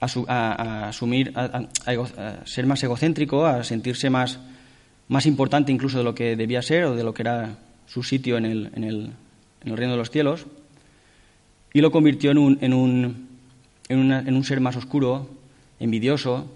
a, 0.01 0.09
su, 0.09 0.25
a 0.27 0.89
asumir, 0.89 1.31
a, 1.37 2.45
ser 2.45 2.65
más 2.65 2.83
egocéntrico, 2.83 3.45
a 3.45 3.63
sentirse 3.63 4.09
más, 4.09 4.39
más 5.07 5.25
importante 5.25 5.71
incluso 5.71 5.99
de 5.99 6.03
lo 6.03 6.13
que 6.13 6.35
debía 6.35 6.61
ser 6.61 6.83
o 6.83 6.95
de 6.97 7.03
lo 7.05 7.13
que 7.13 7.21
era 7.21 7.55
su 7.89 8.03
sitio 8.03 8.37
en 8.37 8.45
el, 8.45 8.71
en 8.75 8.83
el, 8.83 9.11
en 9.65 9.71
el 9.71 9.77
reino 9.77 9.93
de 9.93 9.97
los 9.97 10.11
cielos, 10.11 10.45
y 11.73 11.81
lo 11.81 11.91
convirtió 11.91 12.31
en 12.31 12.37
un, 12.37 12.57
en 12.61 12.73
un, 12.73 13.27
en 13.89 14.35
un 14.35 14.43
ser 14.43 14.61
más 14.61 14.75
oscuro, 14.75 15.29
envidioso, 15.79 16.47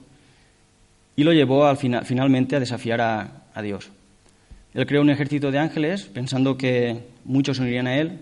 y 1.16 1.24
lo 1.24 1.34
llevó 1.34 1.66
al 1.66 1.78
final, 1.78 2.06
finalmente 2.06 2.56
a 2.56 2.60
desafiar 2.60 3.02
a, 3.02 3.44
a, 3.54 3.62
Dios. 3.62 3.90
Él 4.74 4.86
creó 4.86 5.02
un 5.02 5.10
ejército 5.10 5.52
de 5.52 5.60
ángeles 5.60 6.04
pensando 6.04 6.58
que 6.58 7.00
muchos 7.26 7.60
unirían 7.60 7.88
a 7.88 7.98
él 7.98 8.20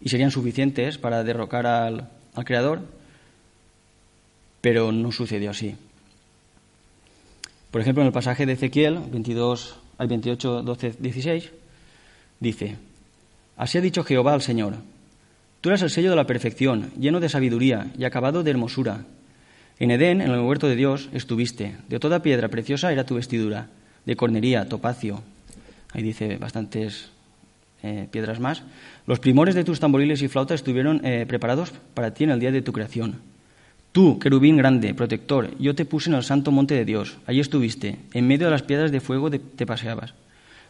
y 0.00 0.08
serían 0.08 0.30
suficientes 0.30 0.98
para 0.98 1.22
derrocar 1.22 1.66
al, 1.66 2.08
al 2.34 2.44
Creador, 2.44 2.80
pero 4.60 4.90
no 4.90 5.12
sucedió 5.12 5.50
así. 5.50 5.76
Por 7.70 7.80
ejemplo, 7.80 8.02
en 8.02 8.08
el 8.08 8.12
pasaje 8.12 8.46
de 8.46 8.54
Ezequiel 8.54 8.98
22 9.10 9.76
al 9.98 10.08
28, 10.08 10.62
12, 10.62 10.94
16, 10.98 11.50
dice, 12.40 12.76
Así 13.56 13.78
ha 13.78 13.80
dicho 13.80 14.04
Jehová 14.04 14.34
al 14.34 14.42
Señor, 14.42 14.74
Tú 15.66 15.70
eres 15.70 15.82
el 15.82 15.90
sello 15.90 16.10
de 16.10 16.16
la 16.16 16.28
perfección, 16.28 16.92
lleno 16.96 17.18
de 17.18 17.28
sabiduría 17.28 17.90
y 17.98 18.04
acabado 18.04 18.44
de 18.44 18.52
hermosura. 18.52 19.04
En 19.80 19.90
Edén, 19.90 20.20
en 20.20 20.30
el 20.30 20.38
huerto 20.38 20.68
de 20.68 20.76
Dios, 20.76 21.08
estuviste. 21.12 21.74
De 21.88 21.98
toda 21.98 22.22
piedra 22.22 22.48
preciosa 22.48 22.92
era 22.92 23.04
tu 23.04 23.16
vestidura, 23.16 23.66
de 24.04 24.14
cornería, 24.14 24.68
topacio. 24.68 25.24
Ahí 25.92 26.04
dice 26.04 26.36
bastantes 26.36 27.10
eh, 27.82 28.06
piedras 28.12 28.38
más. 28.38 28.62
Los 29.08 29.18
primores 29.18 29.56
de 29.56 29.64
tus 29.64 29.80
tamboriles 29.80 30.22
y 30.22 30.28
flautas 30.28 30.60
estuvieron 30.60 31.04
eh, 31.04 31.26
preparados 31.26 31.72
para 31.94 32.14
ti 32.14 32.22
en 32.22 32.30
el 32.30 32.38
día 32.38 32.52
de 32.52 32.62
tu 32.62 32.72
creación. 32.72 33.16
Tú, 33.90 34.20
querubín 34.20 34.56
grande, 34.56 34.94
protector, 34.94 35.50
yo 35.58 35.74
te 35.74 35.84
puse 35.84 36.10
en 36.10 36.16
el 36.16 36.22
santo 36.22 36.52
monte 36.52 36.74
de 36.74 36.84
Dios. 36.84 37.16
Allí 37.26 37.40
estuviste. 37.40 37.96
En 38.12 38.28
medio 38.28 38.46
de 38.46 38.52
las 38.52 38.62
piedras 38.62 38.92
de 38.92 39.00
fuego 39.00 39.30
te 39.30 39.66
paseabas. 39.66 40.14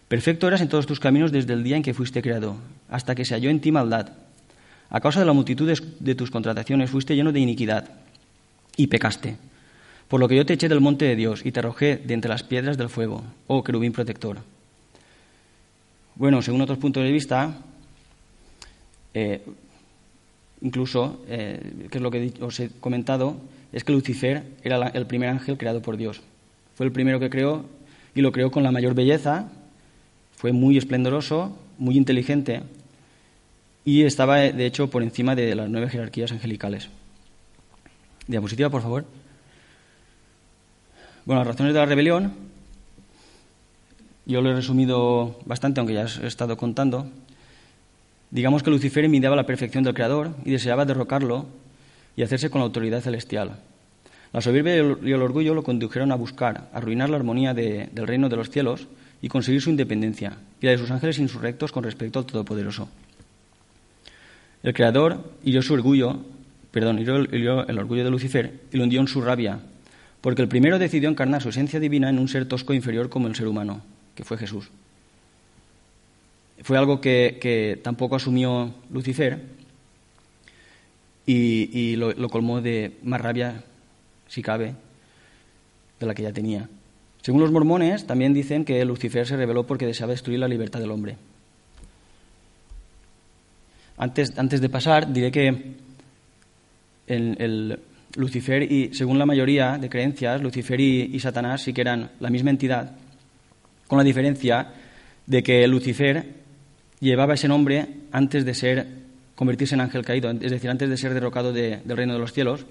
Perfecto 0.08 0.46
eras 0.46 0.60
en 0.60 0.68
todos 0.68 0.86
tus 0.86 1.00
caminos 1.00 1.32
desde 1.32 1.52
el 1.52 1.64
día 1.64 1.76
en 1.76 1.82
que 1.82 1.94
fuiste 1.94 2.22
creado, 2.22 2.56
hasta 2.88 3.14
que 3.14 3.24
se 3.24 3.34
halló 3.34 3.50
en 3.50 3.60
ti 3.60 3.72
maldad. 3.72 4.12
A 4.88 5.00
causa 5.00 5.18
de 5.18 5.26
la 5.26 5.32
multitud 5.32 5.68
de, 5.98 6.14
tus 6.14 6.30
contrataciones 6.30 6.90
fuiste 6.90 7.16
lleno 7.16 7.32
de 7.32 7.40
iniquidad 7.40 7.90
y 8.76 8.86
pecaste. 8.86 9.36
Por 10.06 10.20
lo 10.20 10.28
que 10.28 10.36
yo 10.36 10.46
te 10.46 10.52
eché 10.52 10.68
del 10.68 10.80
monte 10.80 11.06
de 11.06 11.16
Dios 11.16 11.44
y 11.44 11.50
te 11.50 11.58
arrojé 11.58 11.96
de 11.96 12.14
entre 12.14 12.28
las 12.28 12.44
piedras 12.44 12.78
del 12.78 12.88
fuego, 12.88 13.24
oh 13.48 13.64
querubín 13.64 13.92
protector. 13.92 14.38
Bueno, 16.14 16.40
según 16.40 16.60
otros 16.60 16.78
puntos 16.78 17.02
de 17.02 17.10
vista, 17.10 17.58
eh, 19.12 19.42
incluso, 20.60 21.20
eh, 21.26 21.88
que 21.90 21.98
es 21.98 22.02
lo 22.02 22.12
que 22.12 22.32
os 22.40 22.60
he 22.60 22.70
comentado, 22.78 23.38
es 23.72 23.82
que 23.82 23.92
Lucifer 23.92 24.44
era 24.62 24.86
el 24.88 25.06
primer 25.06 25.30
ángel 25.30 25.58
creado 25.58 25.82
por 25.82 25.96
Dios. 25.96 26.22
Fue 26.76 26.86
el 26.86 26.92
primero 26.92 27.18
que 27.18 27.28
creó 27.28 27.64
y 28.14 28.20
lo 28.20 28.30
creó 28.30 28.52
con 28.52 28.62
la 28.62 28.70
mayor 28.70 28.94
belleza, 28.94 29.50
fue 30.36 30.52
muy 30.52 30.78
esplendoroso, 30.78 31.58
muy 31.78 31.96
inteligente 31.96 32.62
y 33.84 34.02
estaba, 34.02 34.38
de 34.38 34.66
hecho, 34.66 34.90
por 34.90 35.02
encima 35.02 35.34
de 35.34 35.54
las 35.54 35.68
nueve 35.68 35.88
jerarquías 35.88 36.32
angelicales. 36.32 36.88
Diapositiva, 38.26 38.68
por 38.68 38.82
favor. 38.82 39.04
Bueno, 41.24 41.40
las 41.40 41.48
razones 41.48 41.72
de 41.72 41.80
la 41.80 41.86
rebelión, 41.86 42.32
yo 44.26 44.42
lo 44.42 44.50
he 44.50 44.54
resumido 44.54 45.38
bastante, 45.44 45.80
aunque 45.80 45.94
ya 45.94 46.06
he 46.22 46.26
estado 46.26 46.56
contando. 46.56 47.08
Digamos 48.30 48.62
que 48.62 48.70
Lucifer 48.70 49.04
envidiaba 49.04 49.36
la 49.36 49.46
perfección 49.46 49.84
del 49.84 49.94
Creador 49.94 50.34
y 50.44 50.50
deseaba 50.50 50.84
derrocarlo 50.84 51.46
y 52.16 52.22
hacerse 52.22 52.50
con 52.50 52.60
la 52.60 52.66
autoridad 52.66 53.00
celestial. 53.00 53.60
La 54.32 54.40
soberbia 54.40 54.76
y 54.76 55.12
el 55.12 55.22
orgullo 55.22 55.54
lo 55.54 55.62
condujeron 55.62 56.10
a 56.10 56.16
buscar, 56.16 56.68
arruinar 56.72 57.08
la 57.08 57.16
armonía 57.16 57.54
de, 57.54 57.88
del 57.92 58.06
reino 58.06 58.28
de 58.28 58.36
los 58.36 58.50
cielos 58.50 58.88
y 59.26 59.28
conseguir 59.28 59.60
su 59.60 59.70
independencia 59.70 60.38
y 60.60 60.66
la 60.66 60.70
de 60.70 60.78
sus 60.78 60.92
ángeles 60.92 61.18
insurrectos 61.18 61.72
con 61.72 61.82
respecto 61.82 62.20
al 62.20 62.26
Todopoderoso. 62.26 62.88
El 64.62 64.72
Creador 64.72 65.32
hirió 65.42 65.62
su 65.62 65.74
orgullo 65.74 66.20
perdón, 66.70 67.00
hirió 67.00 67.66
el 67.66 67.78
orgullo 67.78 68.04
de 68.04 68.10
Lucifer 68.10 68.60
y 68.70 68.76
lo 68.76 68.84
hundió 68.84 69.00
en 69.00 69.08
su 69.08 69.20
rabia, 69.20 69.58
porque 70.20 70.42
el 70.42 70.48
primero 70.48 70.78
decidió 70.78 71.08
encarnar 71.08 71.42
su 71.42 71.48
esencia 71.48 71.80
divina 71.80 72.08
en 72.08 72.20
un 72.20 72.28
ser 72.28 72.46
tosco 72.46 72.72
e 72.72 72.76
inferior 72.76 73.08
como 73.08 73.26
el 73.26 73.34
ser 73.34 73.48
humano, 73.48 73.80
que 74.14 74.24
fue 74.24 74.36
Jesús. 74.38 74.68
Fue 76.62 76.78
algo 76.78 77.00
que, 77.00 77.80
tampoco 77.82 78.14
asumió 78.14 78.74
Lucifer 78.92 79.40
y, 81.24 81.70
y 81.72 81.96
lo, 81.96 82.12
lo 82.12 82.28
colmó 82.28 82.60
de 82.60 82.98
más 83.02 83.20
rabia, 83.20 83.64
si 84.28 84.42
cabe, 84.42 84.74
de 85.98 86.06
la 86.06 86.14
que 86.14 86.24
ya 86.24 86.32
tenía. 86.32 86.68
Según 87.26 87.40
los 87.40 87.50
mormones, 87.50 88.06
también 88.06 88.32
dicen 88.32 88.64
que 88.64 88.84
Lucifer 88.84 89.26
se 89.26 89.36
rebeló 89.36 89.66
porque 89.66 89.84
deseaba 89.84 90.12
destruir 90.12 90.38
la 90.38 90.46
libertad 90.46 90.78
del 90.78 90.92
hombre. 90.92 91.16
Antes, 93.96 94.38
antes 94.38 94.60
de 94.60 94.68
pasar, 94.68 95.12
diré 95.12 95.32
que 95.32 95.48
el, 97.08 97.36
el 97.40 97.80
Lucifer 98.14 98.62
y, 98.62 98.94
según 98.94 99.18
la 99.18 99.26
mayoría 99.26 99.76
de 99.76 99.88
creencias, 99.90 100.40
Lucifer 100.40 100.80
y, 100.80 101.18
Satanás 101.18 101.62
sí 101.62 101.72
que 101.72 101.80
eran 101.80 102.12
la 102.20 102.30
misma 102.30 102.50
entidad, 102.50 102.92
con 103.88 103.98
la 103.98 104.04
diferencia 104.04 104.68
de 105.26 105.42
que 105.42 105.66
Lucifer 105.66 106.32
llevaba 107.00 107.34
ese 107.34 107.48
nombre 107.48 107.88
antes 108.12 108.44
de 108.44 108.54
ser 108.54 108.86
convertirse 109.34 109.74
en 109.74 109.80
ángel 109.80 110.04
caído, 110.04 110.30
es 110.30 110.52
decir, 110.52 110.70
antes 110.70 110.88
de 110.88 110.96
ser 110.96 111.12
derrocado 111.12 111.52
de, 111.52 111.80
del 111.84 111.96
reino 111.96 112.12
de 112.12 112.20
los 112.20 112.32
cielos, 112.32 112.66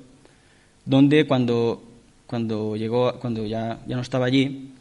donde 0.86 1.28
cuando, 1.28 1.84
cuando 2.28 2.76
llegó, 2.76 3.20
cuando 3.20 3.46
ya, 3.46 3.80
ya 3.88 3.96
no 3.96 4.02
estaba 4.02 4.26
allí, 4.26 4.72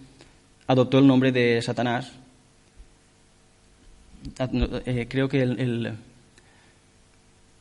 adoptó 0.67 0.99
el 0.99 1.07
nombre 1.07 1.33
de 1.33 1.61
Satanás. 1.63 2.13
Eh, 4.87 5.07
creo 5.09 5.29
que 5.29 5.43
el, 5.43 5.97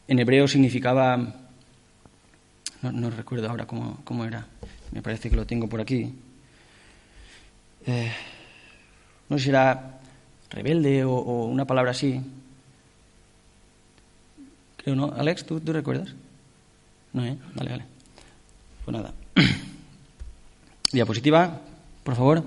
en 0.07 0.19
hebreo 0.19 0.47
significaba, 0.47 1.17
no, 2.81 3.09
recuerdo 3.09 3.49
ahora 3.49 3.65
cómo, 3.65 4.25
era, 4.25 4.45
me 4.91 5.01
parece 5.01 5.29
que 5.29 5.35
lo 5.35 5.45
tengo 5.45 5.67
por 5.67 5.81
aquí. 5.81 6.13
Eh, 7.85 8.11
no 9.27 9.37
sé 9.37 9.43
si 9.43 9.49
era 9.49 9.99
rebelde 10.49 11.03
o, 11.03 11.45
una 11.45 11.65
palabra 11.65 11.91
así. 11.91 12.21
Creo, 14.77 14.95
¿no? 14.95 15.13
Alex, 15.17 15.45
¿tú, 15.45 15.59
tú 15.59 15.73
recuerdas? 15.73 16.09
No, 17.11 17.25
¿eh? 17.25 17.37
Vale, 17.55 17.69
vale. 17.71 17.85
Pues 18.85 18.97
nada. 18.97 19.13
Diapositiva, 20.93 21.59
por 22.03 22.15
favor. 22.15 22.43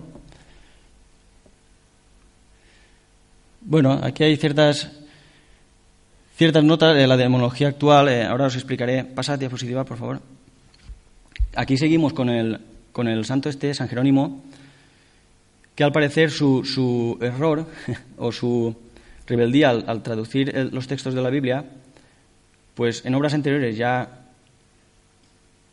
Bueno, 3.61 3.99
aquí 4.05 4.23
hay 4.23 4.37
ciertas, 4.37 4.88
ciertas 6.37 6.62
notas 6.62 6.97
de 6.97 7.09
la 7.09 7.17
demonología 7.17 7.67
actual. 7.67 8.09
Eh, 8.09 8.23
ahora 8.23 8.47
os 8.47 8.55
explicaré. 8.55 9.03
Pasa 9.05 9.37
diapositiva, 9.37 9.83
por 9.85 9.99
favor. 9.99 10.21
Aquí 11.57 11.76
seguimos 11.76 12.12
con 12.12 12.29
el, 12.29 12.61
con 12.93 13.09
el 13.09 13.25
santo 13.25 13.49
este, 13.49 13.75
San 13.75 13.88
Jerónimo, 13.88 14.45
que 15.75 15.83
al 15.83 15.91
parecer 15.91 16.31
su, 16.31 16.65
su 16.65 17.19
error 17.21 17.67
o 18.17 18.31
su 18.31 18.76
rebeldía 19.26 19.71
al, 19.71 20.05
traducir 20.05 20.55
los 20.73 20.87
textos 20.87 21.15
de 21.15 21.23
la 21.23 21.31
Biblia, 21.31 21.65
pues 22.76 23.05
en 23.05 23.12
obras 23.17 23.35
anteriores 23.35 23.76
ya, 23.76 24.29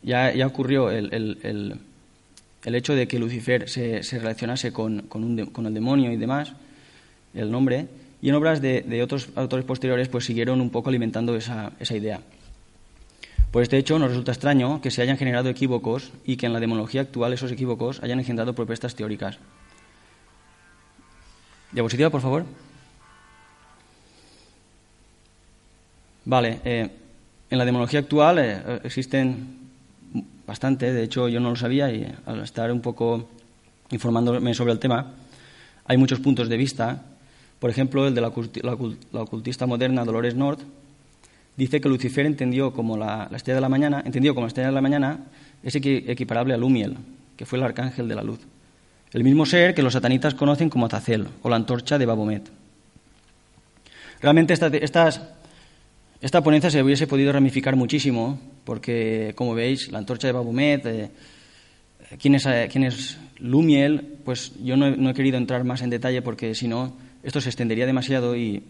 ya, 0.02 0.34
ya 0.34 0.46
ocurrió 0.48 0.90
el, 0.90 1.78
hecho 2.74 2.94
de 2.94 3.06
que 3.06 3.18
Lucifer 3.18 3.68
se, 3.68 4.02
se 4.02 4.18
relacionase 4.18 4.72
con, 4.72 5.08
el 5.12 5.74
demonio 5.74 6.12
y 6.12 6.16
demás 6.16 6.52
el 7.34 7.50
nombre, 7.50 7.88
y 8.22 8.28
en 8.30 8.34
obras 8.36 8.62
de, 8.62 9.02
otros 9.02 9.28
autores 9.34 9.66
posteriores 9.66 10.08
pues 10.08 10.24
siguieron 10.24 10.60
un 10.60 10.70
poco 10.70 10.88
alimentando 10.88 11.36
esa, 11.36 11.72
esa 11.78 11.96
idea. 11.96 12.20
Por 13.50 13.62
este 13.62 13.76
hecho, 13.76 13.98
nos 13.98 14.08
resulta 14.08 14.32
extraño 14.32 14.80
que 14.80 14.90
se 14.90 15.02
hayan 15.02 15.16
generado 15.16 15.48
equívocos 15.48 16.10
y 16.24 16.36
que 16.36 16.46
en 16.46 16.52
la 16.52 16.60
demonología 16.60 17.02
actual 17.02 17.32
esos 17.32 17.52
equívocos 17.52 18.02
hayan 18.02 18.18
engendrado 18.18 18.54
propuestas 18.54 18.94
teóricas. 18.94 19.38
Diapositiva, 21.70 22.10
por 22.10 22.20
favor. 22.20 22.44
Vale, 26.24 26.60
eh, 26.64 26.88
en 27.50 27.58
la 27.58 27.64
demonología 27.64 28.00
actual 28.00 28.38
eh, 28.38 28.80
existen 28.84 29.58
bastante, 30.46 30.92
de 30.92 31.02
hecho 31.02 31.28
yo 31.28 31.40
no 31.40 31.50
lo 31.50 31.56
sabía 31.56 31.90
y 31.90 32.06
al 32.26 32.42
estar 32.42 32.70
un 32.72 32.80
poco 32.80 33.28
informándome 33.90 34.54
sobre 34.54 34.72
el 34.72 34.78
tema, 34.78 35.12
hay 35.86 35.96
muchos 35.96 36.20
puntos 36.20 36.48
de 36.48 36.56
vista 36.56 37.02
por 37.64 37.70
ejemplo, 37.70 38.06
el 38.06 38.14
de 38.14 38.20
la, 38.20 38.28
ocultista 38.28 39.66
moderna 39.66 40.04
Dolores 40.04 40.34
North 40.34 40.60
dice 41.56 41.80
que 41.80 41.88
Lucifer 41.88 42.26
entendió 42.26 42.74
como 42.74 42.98
la, 42.98 43.30
estrella 43.34 43.54
de 43.54 43.60
la 43.62 43.70
mañana, 43.70 44.02
entendió 44.04 44.34
como 44.34 44.44
la 44.44 44.48
estrella 44.48 44.68
de 44.68 44.74
la 44.74 44.82
mañana 44.82 45.20
es 45.62 45.74
equiparable 45.74 46.52
a 46.52 46.58
Lumiel, 46.58 46.98
que 47.38 47.46
fue 47.46 47.56
el 47.56 47.64
arcángel 47.64 48.06
de 48.06 48.14
la 48.16 48.22
luz. 48.22 48.40
El 49.14 49.24
mismo 49.24 49.46
ser 49.46 49.74
que 49.74 49.82
los 49.82 49.94
satanitas 49.94 50.34
conocen 50.34 50.68
como 50.68 50.84
Azazel 50.84 51.26
o 51.42 51.48
la 51.48 51.56
antorcha 51.56 51.96
de 51.96 52.04
Babomet. 52.04 52.50
Realmente 54.20 54.52
esta, 56.24 56.42
ponencia 56.42 56.70
se 56.70 56.82
hubiese 56.82 57.06
podido 57.06 57.32
ramificar 57.32 57.76
muchísimo, 57.76 58.40
porque, 58.64 59.34
como 59.36 59.54
veis, 59.54 59.92
la 59.92 59.98
antorcha 59.98 60.26
de 60.26 60.32
Babomet, 60.32 60.86
eh, 60.86 61.10
¿quién, 62.18 62.34
es, 62.34 62.48
quién, 62.70 62.84
es, 62.84 63.18
Lumiel, 63.38 64.16
pues 64.24 64.52
yo 64.64 64.74
no 64.78 64.90
no 64.96 65.10
he 65.10 65.14
querido 65.14 65.36
entrar 65.36 65.64
más 65.64 65.82
en 65.82 65.90
detalle 65.90 66.22
porque 66.22 66.54
si 66.54 66.66
no 66.66 66.96
esto 67.22 67.42
se 67.42 67.50
extendería 67.50 67.84
demasiado 67.84 68.34
y, 68.36 68.62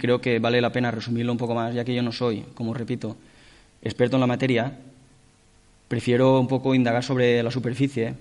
creo 0.00 0.22
que 0.22 0.38
vale 0.38 0.62
la 0.62 0.72
pena 0.72 0.90
resumirlo 0.90 1.32
un 1.32 1.38
poco 1.38 1.54
más, 1.54 1.74
ya 1.74 1.84
que 1.84 1.94
yo 1.94 2.02
no 2.02 2.10
soy, 2.10 2.44
como 2.54 2.72
repito, 2.72 3.18
experto 3.82 4.16
en 4.16 4.20
la 4.20 4.26
materia, 4.26 4.78
prefiero 5.88 6.40
un 6.40 6.48
poco 6.48 6.74
indagar 6.74 7.04
sobre 7.04 7.42
la 7.42 7.50
superficie 7.50 8.14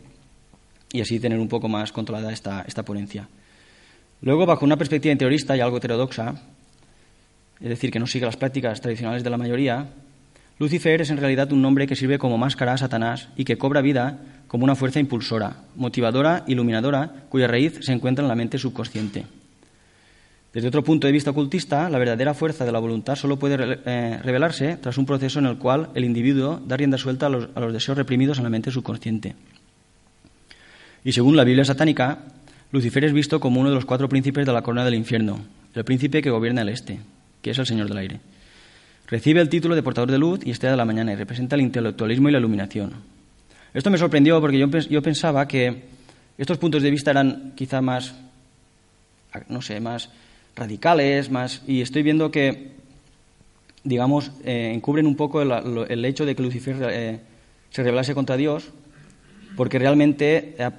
y 0.92 1.00
así 1.00 1.22
tener 1.22 1.40
un 1.40 1.48
poco 1.48 1.70
más 1.70 1.94
controlada 1.94 2.34
esta, 2.34 2.64
esta 2.68 2.84
ponencia. 2.84 3.30
Luego, 4.22 4.46
bajo 4.46 4.66
una 4.66 4.78
perspectiva 4.78 5.14
interiorista 5.14 5.56
y 5.56 5.62
algo 5.62 5.78
heterodoxa, 5.78 6.36
es 7.60 7.70
decir, 7.70 7.92
que 7.92 8.00
no 8.00 8.08
sigue 8.08 8.26
las 8.26 8.38
prácticas 8.38 8.82
tradicionales 8.82 9.24
de 9.24 9.30
la 9.30 9.38
mayoría, 9.38 9.88
Lucifer 10.60 11.02
es 11.02 11.12
en 11.12 11.18
realidad 11.18 11.52
un 11.52 11.62
nombre 11.62 11.86
que 11.86 11.96
sirve 11.96 12.18
como 12.18 12.38
máscara 12.38 12.74
a 12.74 12.78
Satanás 12.78 13.30
y 13.36 13.46
que 13.46 13.58
cobra 13.58 13.82
vida 13.82 14.20
como 14.48 14.64
una 14.64 14.76
fuerza 14.76 15.00
impulsora, 15.00 15.64
motivadora, 15.76 16.44
iluminadora, 16.48 17.26
cuya 17.30 17.48
raíz 17.48 17.80
se 17.82 17.94
encuentra 17.94 18.24
en 18.24 18.30
la 18.30 18.36
mente 18.36 18.58
subconsciente. 18.58 19.26
Desde 20.54 20.70
otro 20.70 20.84
punto 20.84 21.06
de 21.06 21.14
vista 21.14 21.30
ocultista, 21.30 21.90
la 21.90 22.00
verdadera 22.00 22.34
fuerza 22.34 22.66
de 22.66 22.72
la 22.72 22.80
voluntad 22.80 23.16
solo 23.16 23.38
puede 23.38 23.80
eh, 23.86 24.20
revelarse 24.24 24.78
tras 24.78 24.98
un 24.98 25.06
proceso 25.06 25.38
en 25.38 25.46
el 25.46 25.58
cual 25.58 25.90
el 25.94 26.06
individuo 26.06 26.60
da 26.66 26.78
rienda 26.78 26.98
suelta 26.98 27.28
a 27.28 27.30
los, 27.30 27.74
deseos 27.74 27.98
reprimidos 27.98 28.40
en 28.40 28.46
la 28.46 28.50
mente 28.50 28.72
subconsciente. 28.72 29.36
Y 31.04 31.12
según 31.12 31.36
la 31.36 31.44
Biblia 31.44 31.66
satánica, 31.66 32.24
Lucifer 32.72 33.06
es 33.06 33.14
visto 33.14 33.40
como 33.40 33.60
uno 33.60 33.70
de 33.70 33.76
los 33.76 33.86
cuatro 33.86 34.10
príncipes 34.10 34.48
de 34.48 34.54
la 34.54 34.64
corona 34.64 34.84
del 34.84 34.96
infierno, 34.96 35.40
el 35.76 35.84
príncipe 35.84 36.24
que 36.24 36.32
gobierna 36.32 36.64
el 36.64 36.70
este, 36.70 37.00
que 37.42 37.52
es 37.52 37.60
el 37.60 37.66
Señor 37.66 37.88
del 37.88 37.98
aire. 37.98 38.20
Recibe 39.08 39.42
el 39.42 39.50
título 39.50 39.76
de 39.76 39.84
portador 39.84 40.12
de 40.12 40.18
luz 40.18 40.42
y 40.46 40.52
estrella 40.52 40.72
de 40.72 40.78
la 40.78 40.86
mañana 40.86 41.14
y 41.14 41.16
representa 41.16 41.56
el 41.56 41.62
intelectualismo 41.62 42.30
y 42.30 42.32
la 42.34 42.40
iluminación. 42.40 42.94
Esto 43.74 43.90
me 43.90 43.98
sorprendió 43.98 44.42
porque 44.42 44.58
yo, 44.58 44.68
yo 44.68 45.02
pensaba 45.02 45.48
que 45.48 45.84
estos 46.38 46.58
puntos 46.58 46.84
de 46.84 46.92
vista 46.92 47.12
eran 47.12 47.54
quizá 47.56 47.82
más, 47.82 48.16
no 49.50 49.62
sé, 49.62 49.80
más 49.80 50.10
radicales, 50.56 51.32
más. 51.32 51.64
Y 51.68 51.82
estoy 51.82 52.04
viendo 52.04 52.32
que, 52.32 52.72
digamos, 53.84 54.32
eh, 54.44 54.72
encubren 54.74 55.08
un 55.08 55.16
poco 55.16 55.42
el, 55.42 56.06
hecho 56.06 56.26
de 56.26 56.36
que 56.36 56.44
Lucifer 56.44 56.76
eh, 56.92 57.20
se 57.70 57.84
rebelase 57.84 58.14
contra 58.14 58.38
Dios, 58.38 58.70
porque 59.56 59.80
realmente 59.80 60.56
eh, 60.58 60.70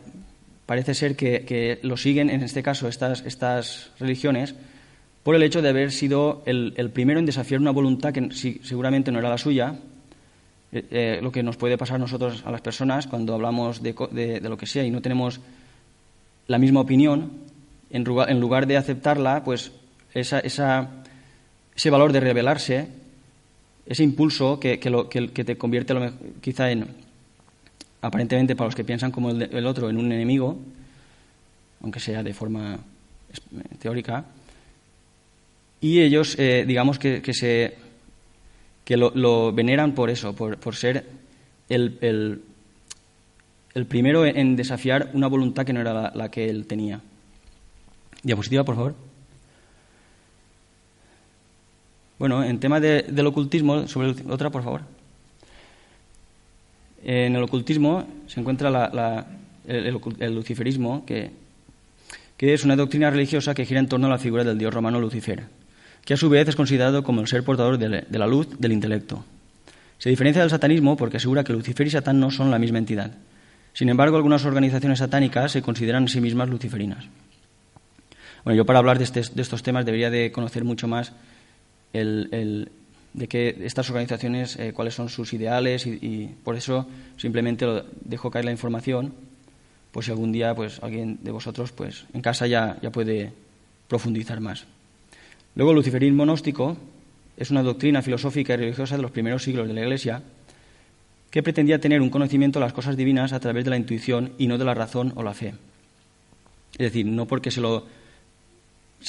parece 0.66 0.94
ser 0.94 1.16
que, 1.16 1.80
lo 1.82 1.96
siguen, 1.96 2.30
en 2.30 2.42
este 2.42 2.62
caso, 2.62 2.88
estas, 2.88 3.24
estas 3.24 3.90
religiones, 3.98 4.54
por 5.22 5.34
el 5.34 5.42
hecho 5.42 5.62
de 5.62 5.68
haber 5.68 5.92
sido 5.92 6.42
el, 6.46 6.90
primero 6.92 7.18
en 7.18 7.26
desafiar 7.26 7.60
una 7.60 7.70
voluntad 7.70 8.12
que 8.12 8.30
seguramente 8.62 9.12
no 9.12 9.18
era 9.18 9.28
la 9.28 9.38
suya, 9.38 9.78
lo 10.70 11.32
que 11.32 11.42
nos 11.42 11.56
puede 11.56 11.78
pasar 11.78 12.00
nosotros, 12.00 12.42
a 12.44 12.50
las 12.50 12.60
personas, 12.60 13.06
cuando 13.06 13.34
hablamos 13.34 13.82
de, 13.82 13.94
de, 14.10 14.48
lo 14.48 14.56
que 14.56 14.66
sea 14.66 14.84
y 14.84 14.90
no 14.90 15.02
tenemos 15.02 15.40
la 16.46 16.58
misma 16.58 16.80
opinión, 16.80 17.30
en 17.90 18.04
lugar, 18.04 18.66
de 18.66 18.76
aceptarla, 18.76 19.44
pues 19.44 19.72
ese 20.14 21.90
valor 21.90 22.12
de 22.12 22.20
rebelarse, 22.20 22.88
ese 23.86 24.02
impulso 24.02 24.58
que, 24.60 24.78
te 24.78 25.56
convierte 25.56 25.94
quizá 26.40 26.70
en, 26.70 26.86
aparentemente 28.02 28.56
para 28.56 28.68
los 28.68 28.74
que 28.74 28.84
piensan 28.84 29.10
como 29.10 29.30
el, 29.30 29.66
otro, 29.66 29.88
en 29.90 29.96
un 29.96 30.12
enemigo, 30.12 30.58
aunque 31.82 32.00
sea 32.00 32.22
de 32.22 32.34
forma 32.34 32.78
teórica, 33.78 34.24
y 35.80 36.00
ellos, 36.00 36.36
eh, 36.38 36.64
digamos 36.66 36.98
que, 36.98 37.22
se 37.32 37.76
que 38.84 38.96
lo, 38.96 39.52
veneran 39.52 39.94
por 39.94 40.10
eso, 40.10 40.34
por, 40.34 40.74
ser 40.74 41.06
el, 41.68 41.98
el, 42.00 43.86
primero 43.86 44.24
en 44.24 44.56
desafiar 44.56 45.10
una 45.14 45.28
voluntad 45.28 45.64
que 45.64 45.72
no 45.72 45.80
era 45.80 46.12
la 46.14 46.30
que 46.30 46.48
él 46.48 46.66
tenía. 46.66 47.00
Diapositiva, 48.22 48.64
por 48.64 48.74
favor. 48.74 49.08
Bueno, 52.18 52.42
en 52.42 52.58
tema 52.58 52.80
del 52.80 53.26
ocultismo, 53.26 53.86
sobre 53.86 54.10
otra, 54.28 54.50
por 54.50 54.64
favor. 54.64 54.82
En 57.04 57.36
el 57.36 57.42
ocultismo 57.44 58.06
se 58.26 58.40
encuentra 58.40 58.90
el, 59.66 60.34
luciferismo, 60.34 61.06
que, 61.06 61.30
es 62.38 62.64
una 62.64 62.74
doctrina 62.74 63.10
religiosa 63.10 63.54
que 63.54 63.64
gira 63.64 63.78
en 63.78 63.88
torno 63.88 64.08
a 64.08 64.10
la 64.10 64.18
figura 64.18 64.42
del 64.42 64.58
dios 64.58 64.74
romano 64.74 64.98
Lucifer, 64.98 65.44
que 66.04 66.14
a 66.14 66.16
su 66.16 66.28
vez 66.28 66.48
es 66.48 66.56
considerado 66.56 67.02
como 67.02 67.20
el 67.20 67.28
ser 67.28 67.44
portador 67.44 67.78
de, 67.78 68.06
la 68.10 68.26
luz 68.26 68.48
del 68.58 68.72
intelecto. 68.72 69.24
Se 69.98 70.08
diferencia 70.10 70.42
del 70.42 70.50
satanismo 70.50 70.96
porque 70.96 71.18
asegura 71.18 71.44
que 71.44 71.52
Lucifer 71.52 71.86
y 71.86 71.90
Satán 71.90 72.20
no 72.20 72.30
son 72.30 72.50
la 72.50 72.58
misma 72.58 72.78
entidad. 72.78 73.12
Sin 73.72 73.88
embargo, 73.88 74.16
algunas 74.16 74.44
organizaciones 74.44 75.00
satánicas 75.00 75.52
se 75.52 75.62
consideran 75.62 76.04
a 76.04 76.08
sí 76.08 76.20
mismas 76.20 76.48
luciferinas. 76.48 77.04
Bueno, 78.44 78.56
yo 78.56 78.64
para 78.64 78.78
hablar 78.78 78.98
de, 78.98 79.04
estos 79.04 79.62
temas 79.62 79.84
debería 79.84 80.10
de 80.10 80.32
conocer 80.32 80.64
mucho 80.64 80.88
más 80.88 81.12
el, 81.92 82.70
de 83.12 83.28
qué 83.28 83.56
estas 83.60 83.90
organizaciones, 83.90 84.56
eh, 84.56 84.72
cuáles 84.72 84.94
son 84.94 85.08
sus 85.08 85.32
ideales 85.32 85.86
y, 85.86 86.34
por 86.44 86.56
eso 86.56 86.88
simplemente 87.16 87.66
dejo 88.04 88.30
caer 88.30 88.44
la 88.44 88.52
información, 88.52 89.12
pues 89.92 90.06
si 90.06 90.12
algún 90.12 90.32
día 90.32 90.54
pues 90.54 90.82
alguien 90.82 91.18
de 91.22 91.30
vosotros 91.30 91.72
pues 91.72 92.06
en 92.14 92.22
casa 92.22 92.46
ya, 92.46 92.78
ya 92.80 92.90
puede 92.90 93.32
profundizar 93.88 94.40
más. 94.40 94.66
Luego 95.58 95.72
el 95.72 95.76
luciferismo 95.78 96.22
gnóstico 96.22 96.76
es 97.36 97.50
una 97.50 97.64
doctrina 97.64 98.00
filosófica 98.00 98.54
y 98.54 98.58
religiosa 98.58 98.94
de 98.94 99.02
los 99.02 99.10
primeros 99.10 99.42
siglos 99.42 99.66
de 99.66 99.74
la 99.74 99.80
Iglesia 99.80 100.22
que 101.32 101.42
pretendía 101.42 101.80
tener 101.80 102.00
un 102.00 102.10
conocimiento 102.10 102.60
de 102.60 102.64
las 102.64 102.72
cosas 102.72 102.96
divinas 102.96 103.32
a 103.32 103.40
través 103.40 103.64
de 103.64 103.70
la 103.70 103.76
intuición 103.76 104.34
y 104.38 104.46
no 104.46 104.56
de 104.56 104.64
la 104.64 104.74
razón 104.74 105.12
o 105.16 105.24
la 105.24 105.34
fe. 105.34 105.54
Es 106.74 106.92
decir, 106.92 107.06
no 107.06 107.26
porque 107.26 107.50
se 107.50 107.60
lo, 107.60 107.86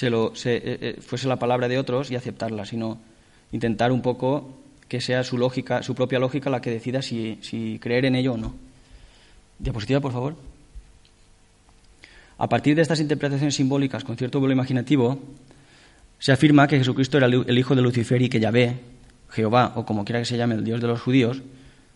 eh, 0.01 0.33
eh, 0.43 0.97
fuese 1.01 1.27
la 1.27 1.37
palabra 1.37 1.67
de 1.67 1.77
otros 1.77 2.09
y 2.09 2.15
aceptarla, 2.15 2.65
sino 2.65 2.97
intentar 3.51 3.91
un 3.91 4.01
poco 4.01 4.49
que 4.87 5.01
sea 5.01 5.23
su 5.23 5.37
lógica, 5.37 5.83
su 5.83 5.93
propia 5.93 6.17
lógica 6.17 6.49
la 6.49 6.61
que 6.61 6.71
decida 6.71 7.03
si, 7.03 7.37
si 7.43 7.77
creer 7.77 8.05
en 8.05 8.15
ello 8.15 8.33
o 8.33 8.37
no. 8.37 8.55
Diapositiva, 9.59 9.99
por 9.99 10.13
favor. 10.13 10.35
A 12.39 12.49
partir 12.49 12.75
de 12.75 12.81
estas 12.81 13.01
interpretaciones 13.01 13.53
simbólicas 13.53 14.03
con 14.03 14.17
cierto 14.17 14.39
vuelo 14.39 14.53
imaginativo, 14.53 15.19
se 16.19 16.31
afirma 16.31 16.67
que 16.67 16.77
Jesucristo 16.77 17.17
era 17.17 17.27
el 17.27 17.57
hijo 17.57 17.75
de 17.75 17.81
Lucifer 17.81 18.21
y 18.21 18.29
que 18.29 18.39
Yahvé, 18.39 18.75
Jehová, 19.29 19.73
o 19.75 19.85
como 19.85 20.03
quiera 20.05 20.19
que 20.19 20.25
se 20.25 20.37
llame 20.37 20.55
el 20.55 20.63
Dios 20.63 20.81
de 20.81 20.87
los 20.87 21.01
judíos, 21.01 21.41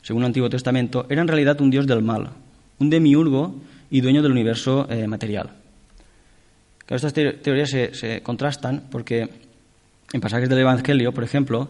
según 0.02 0.24
el 0.24 0.28
Antiguo 0.28 0.50
Testamento, 0.50 1.06
era 1.10 1.22
en 1.22 1.28
realidad 1.28 1.60
un 1.62 1.70
Dios 1.70 1.88
del 1.88 2.02
mal, 2.02 2.30
un 2.80 2.90
demiurgo 2.90 3.56
y 3.90 4.02
dueño 4.02 4.22
del 4.22 4.32
universo 4.32 4.88
eh, 4.90 5.08
material. 5.08 5.52
Claro, 6.86 7.08
estas 7.08 7.14
teorías 7.14 7.70
se, 7.70 8.22
contrastan 8.22 8.84
porque 8.92 9.30
en 10.12 10.22
pasajes 10.22 10.50
del 10.50 10.60
Evangelio, 10.60 11.14
por 11.14 11.24
ejemplo, 11.24 11.70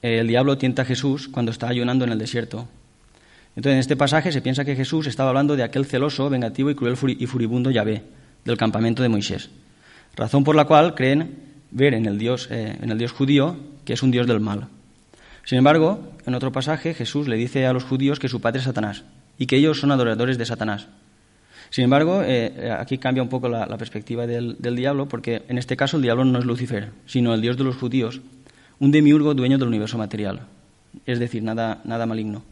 el 0.00 0.26
diablo 0.26 0.58
tienta 0.58 0.82
a 0.82 0.84
Jesús 0.84 1.28
cuando 1.28 1.52
está 1.52 1.68
ayunando 1.68 2.04
en 2.04 2.12
el 2.12 2.18
desierto. 2.18 2.68
Entonces, 3.54 3.74
en 3.74 3.78
este 3.80 3.96
pasaje 3.96 4.32
se 4.32 4.40
piensa 4.40 4.64
que 4.64 4.74
Jesús 4.74 5.06
estaba 5.06 5.28
hablando 5.28 5.56
de 5.56 5.62
aquel 5.62 5.84
celoso, 5.84 6.30
vengativo 6.30 6.70
y 6.70 6.74
cruel 6.74 6.96
y 7.18 7.26
furibundo 7.26 7.70
Yahvé, 7.70 8.02
del 8.44 8.56
campamento 8.56 9.02
de 9.02 9.10
Moisés. 9.10 9.50
Razón 10.16 10.44
por 10.44 10.54
la 10.54 10.66
cual 10.66 10.94
creen 10.94 11.38
ver 11.70 11.94
en 11.94 12.06
el 12.06 12.18
Dios, 12.18 12.48
eh, 12.50 12.76
en 12.80 12.90
el 12.90 12.98
Dios 12.98 13.12
judío 13.12 13.56
que 13.84 13.94
es 13.94 14.02
un 14.02 14.10
Dios 14.10 14.26
del 14.26 14.40
mal. 14.40 14.68
Sin 15.44 15.58
embargo, 15.58 16.12
en 16.26 16.34
otro 16.34 16.52
pasaje 16.52 16.94
Jesús 16.94 17.28
le 17.28 17.36
dice 17.36 17.66
a 17.66 17.72
los 17.72 17.84
judíos 17.84 18.18
que 18.18 18.28
su 18.28 18.40
padre 18.40 18.58
es 18.58 18.64
Satanás 18.64 19.04
y 19.38 19.46
que 19.46 19.56
ellos 19.56 19.80
son 19.80 19.90
adoradores 19.90 20.38
de 20.38 20.46
Satanás. 20.46 20.86
Sin 21.70 21.84
embargo, 21.84 22.22
eh, 22.22 22.70
aquí 22.78 22.98
cambia 22.98 23.22
un 23.22 23.30
poco 23.30 23.48
la, 23.48 23.66
perspectiva 23.78 24.26
del, 24.26 24.58
diablo, 24.60 25.08
porque 25.08 25.42
en 25.48 25.56
este 25.56 25.74
caso 25.74 25.96
el 25.96 26.02
diablo 26.02 26.22
no 26.24 26.38
es 26.38 26.44
Lucifer, 26.44 26.90
sino 27.06 27.32
el 27.32 27.40
Dios 27.40 27.56
de 27.56 27.64
los 27.64 27.76
judíos, 27.76 28.20
un 28.78 28.90
demiurgo 28.90 29.32
dueño 29.32 29.56
del 29.56 29.68
universo 29.68 29.96
material, 29.96 30.40
es 31.06 31.18
decir, 31.18 31.42
nada, 31.42 31.80
nada 31.84 32.04
maligno. 32.04 32.42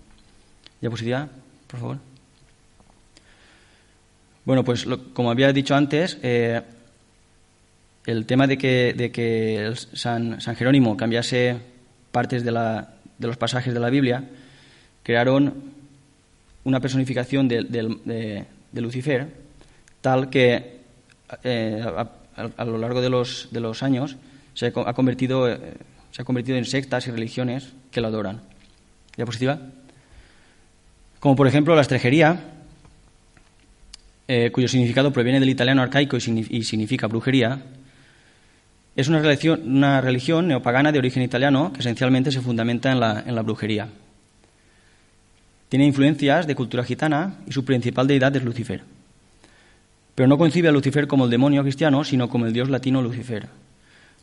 Diapositiva, 0.80 1.28
por 1.66 1.80
favor. 1.80 1.98
Bueno, 4.46 4.64
pues 4.64 4.86
como 5.12 5.30
había 5.30 5.52
dicho 5.52 5.74
antes, 5.74 6.18
eh, 6.22 6.62
el 8.06 8.26
tema 8.26 8.46
de 8.46 8.58
que, 8.58 9.72
San, 9.92 10.40
San, 10.40 10.56
Jerónimo 10.56 10.96
cambiase 10.96 11.56
partes 12.12 12.44
de, 12.44 12.52
los 13.18 13.36
pasajes 13.36 13.74
de 13.74 13.80
la 13.80 13.90
Biblia, 13.90 14.24
crearon 15.02 15.54
una 16.64 16.80
personificación 16.80 17.48
de, 17.48 18.46
Lucifer 18.74 19.28
tal 20.00 20.30
que 20.30 20.80
eh, 21.44 21.84
a, 22.56 22.64
lo 22.64 22.78
largo 22.78 23.00
de 23.00 23.10
los, 23.10 23.48
de 23.50 23.60
los 23.60 23.82
años 23.82 24.16
se 24.54 24.66
ha, 24.66 24.92
convertido, 24.94 25.48
eh, 25.48 25.58
se 26.10 26.22
ha 26.22 26.24
convertido 26.24 26.56
en 26.56 26.64
sectas 26.64 27.06
y 27.06 27.10
religiones 27.10 27.72
que 27.90 28.00
lo 28.00 28.08
adoran. 28.08 28.40
Diapositiva. 29.16 29.60
Como 31.18 31.36
por 31.36 31.46
ejemplo 31.46 31.74
la 31.74 31.82
estrejería, 31.82 32.40
eh, 34.26 34.50
cuyo 34.52 34.68
significado 34.68 35.12
proviene 35.12 35.40
del 35.40 35.50
italiano 35.50 35.82
arcaico 35.82 36.16
y 36.16 36.62
significa 36.62 37.06
brujería, 37.08 37.62
es 39.00 39.08
una 39.08 39.20
religión, 39.20 39.62
una 39.64 40.00
religión, 40.00 40.48
neopagana 40.48 40.92
de 40.92 40.98
origen 40.98 41.22
italiano 41.22 41.72
que 41.72 41.80
esencialmente 41.80 42.30
se 42.30 42.40
fundamenta 42.40 42.92
en 42.92 43.00
la, 43.00 43.24
en 43.26 43.34
la 43.34 43.42
brujería. 43.42 43.88
Tiene 45.68 45.86
influencias 45.86 46.46
de 46.46 46.54
cultura 46.54 46.84
gitana 46.84 47.36
y 47.46 47.52
su 47.52 47.64
principal 47.64 48.06
deidad 48.06 48.34
es 48.36 48.44
Lucifer. 48.44 48.82
Pero 50.14 50.28
no 50.28 50.36
concibe 50.36 50.68
a 50.68 50.72
Lucifer 50.72 51.06
como 51.06 51.24
el 51.24 51.30
demonio 51.30 51.62
cristiano, 51.62 52.04
sino 52.04 52.28
como 52.28 52.46
el 52.46 52.52
dios 52.52 52.68
latino 52.68 53.00
Lucifer. 53.00 53.48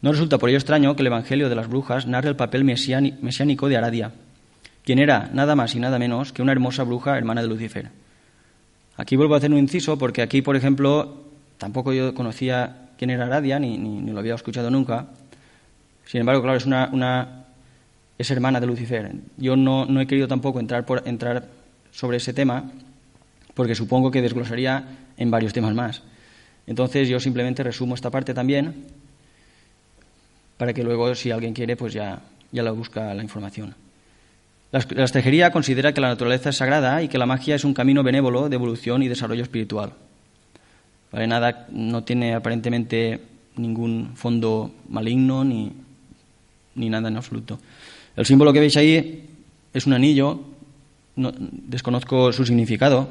No 0.02 0.12
resulta 0.12 0.38
por 0.38 0.50
ello 0.50 0.60
extraño 0.60 0.96
que 0.96 1.02
el 1.02 1.08
Evangelio 1.08 1.50
de 1.50 1.56
las 1.56 1.68
Brujas 1.68 2.06
narre 2.06 2.30
el 2.30 2.36
papel 2.36 2.64
mesiánico 2.64 3.68
de 3.68 3.78
Aradia, 3.78 4.12
quien 4.84 5.00
era 5.00 5.30
nada 5.34 5.56
más 5.56 5.74
y 5.74 5.80
nada 5.80 5.98
menos 5.98 6.34
que 6.34 6.42
una 6.42 6.52
hermosa 6.52 6.84
bruja 6.84 7.18
hermana 7.18 7.42
de 7.42 7.48
Lucifer. 7.48 7.90
Aquí 8.96 9.16
vuelvo 9.16 9.34
a 9.34 9.38
hacer 9.38 9.52
un 9.52 9.58
inciso 9.58 9.98
porque 9.98 10.22
aquí, 10.22 10.42
por 10.42 10.56
ejemplo, 10.56 11.27
tampoco 11.58 11.94
yo 11.94 12.14
conocía 12.14 12.88
quién 12.98 13.10
era 13.10 13.26
Aradia, 13.26 13.60
ni, 13.60 13.78
ni, 13.78 14.12
lo 14.12 14.20
había 14.20 14.36
escuchado 14.36 14.70
nunca. 14.70 15.08
Sin 16.06 16.22
embargo, 16.22 16.42
claro, 16.42 16.58
es 16.58 16.66
una, 16.66 17.46
es 18.18 18.32
hermana 18.32 18.60
de 18.60 18.68
Lucifer. 18.68 19.12
Yo 19.38 19.56
no, 19.56 19.86
no, 19.86 20.02
he 20.02 20.08
querido 20.08 20.28
tampoco 20.28 20.60
entrar, 20.60 20.86
por, 20.86 21.04
entrar 21.06 21.48
sobre 21.92 22.18
ese 22.18 22.34
tema, 22.34 22.72
porque 23.54 23.76
supongo 23.76 24.12
que 24.12 24.22
desglosaría 24.22 24.86
en 25.18 25.32
varios 25.32 25.54
temas 25.54 25.74
más. 25.74 26.02
Entonces 26.66 27.08
yo 27.08 27.20
simplemente 27.20 27.64
resumo 27.64 27.96
esta 27.96 28.10
parte 28.10 28.34
también, 28.34 28.86
para 30.58 30.74
que 30.74 30.84
luego, 30.84 31.14
si 31.16 31.32
alguien 31.32 31.54
quiere, 31.54 31.76
pues 31.76 31.94
ya, 31.94 32.22
ya 32.52 32.64
la 32.64 32.72
busca 32.72 33.14
la 33.14 33.24
información. 33.24 33.76
La, 34.72 34.86
la 34.90 35.06
estejería 35.06 35.52
considera 35.52 35.94
que 35.94 36.02
la 36.02 36.10
naturaleza 36.10 36.50
es 36.50 36.58
sagrada 36.58 37.02
y 37.04 37.08
que 37.08 37.18
la 37.18 37.26
magia 37.26 37.56
es 37.56 37.64
un 37.64 37.74
camino 37.74 38.04
benévolo 38.04 38.50
de 38.50 38.56
evolución 38.56 39.02
y 39.02 39.08
desarrollo 39.08 39.44
espiritual. 39.44 39.94
Nada, 41.12 41.68
no 41.72 42.04
tiene 42.04 42.34
aparentemente 42.34 43.22
ningún 43.56 44.12
fondo 44.16 44.72
maligno 44.90 45.44
ni, 45.44 45.72
ni 46.76 46.90
nada 46.90 47.10
en 47.10 47.18
absoluto. 47.18 47.60
El 48.16 48.26
símbolo 48.26 48.54
que 48.54 48.60
veis 48.60 48.78
ahí 48.78 49.26
es 49.74 49.86
un 49.86 49.94
anillo, 49.94 50.42
no, 51.16 51.32
desconozco 51.38 52.32
su 52.32 52.46
significado. 52.46 53.08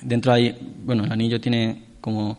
Dentro 0.00 0.32
hay, 0.32 0.56
bueno, 0.84 1.04
el 1.04 1.12
anillo 1.12 1.40
tiene 1.40 1.82
como, 2.00 2.38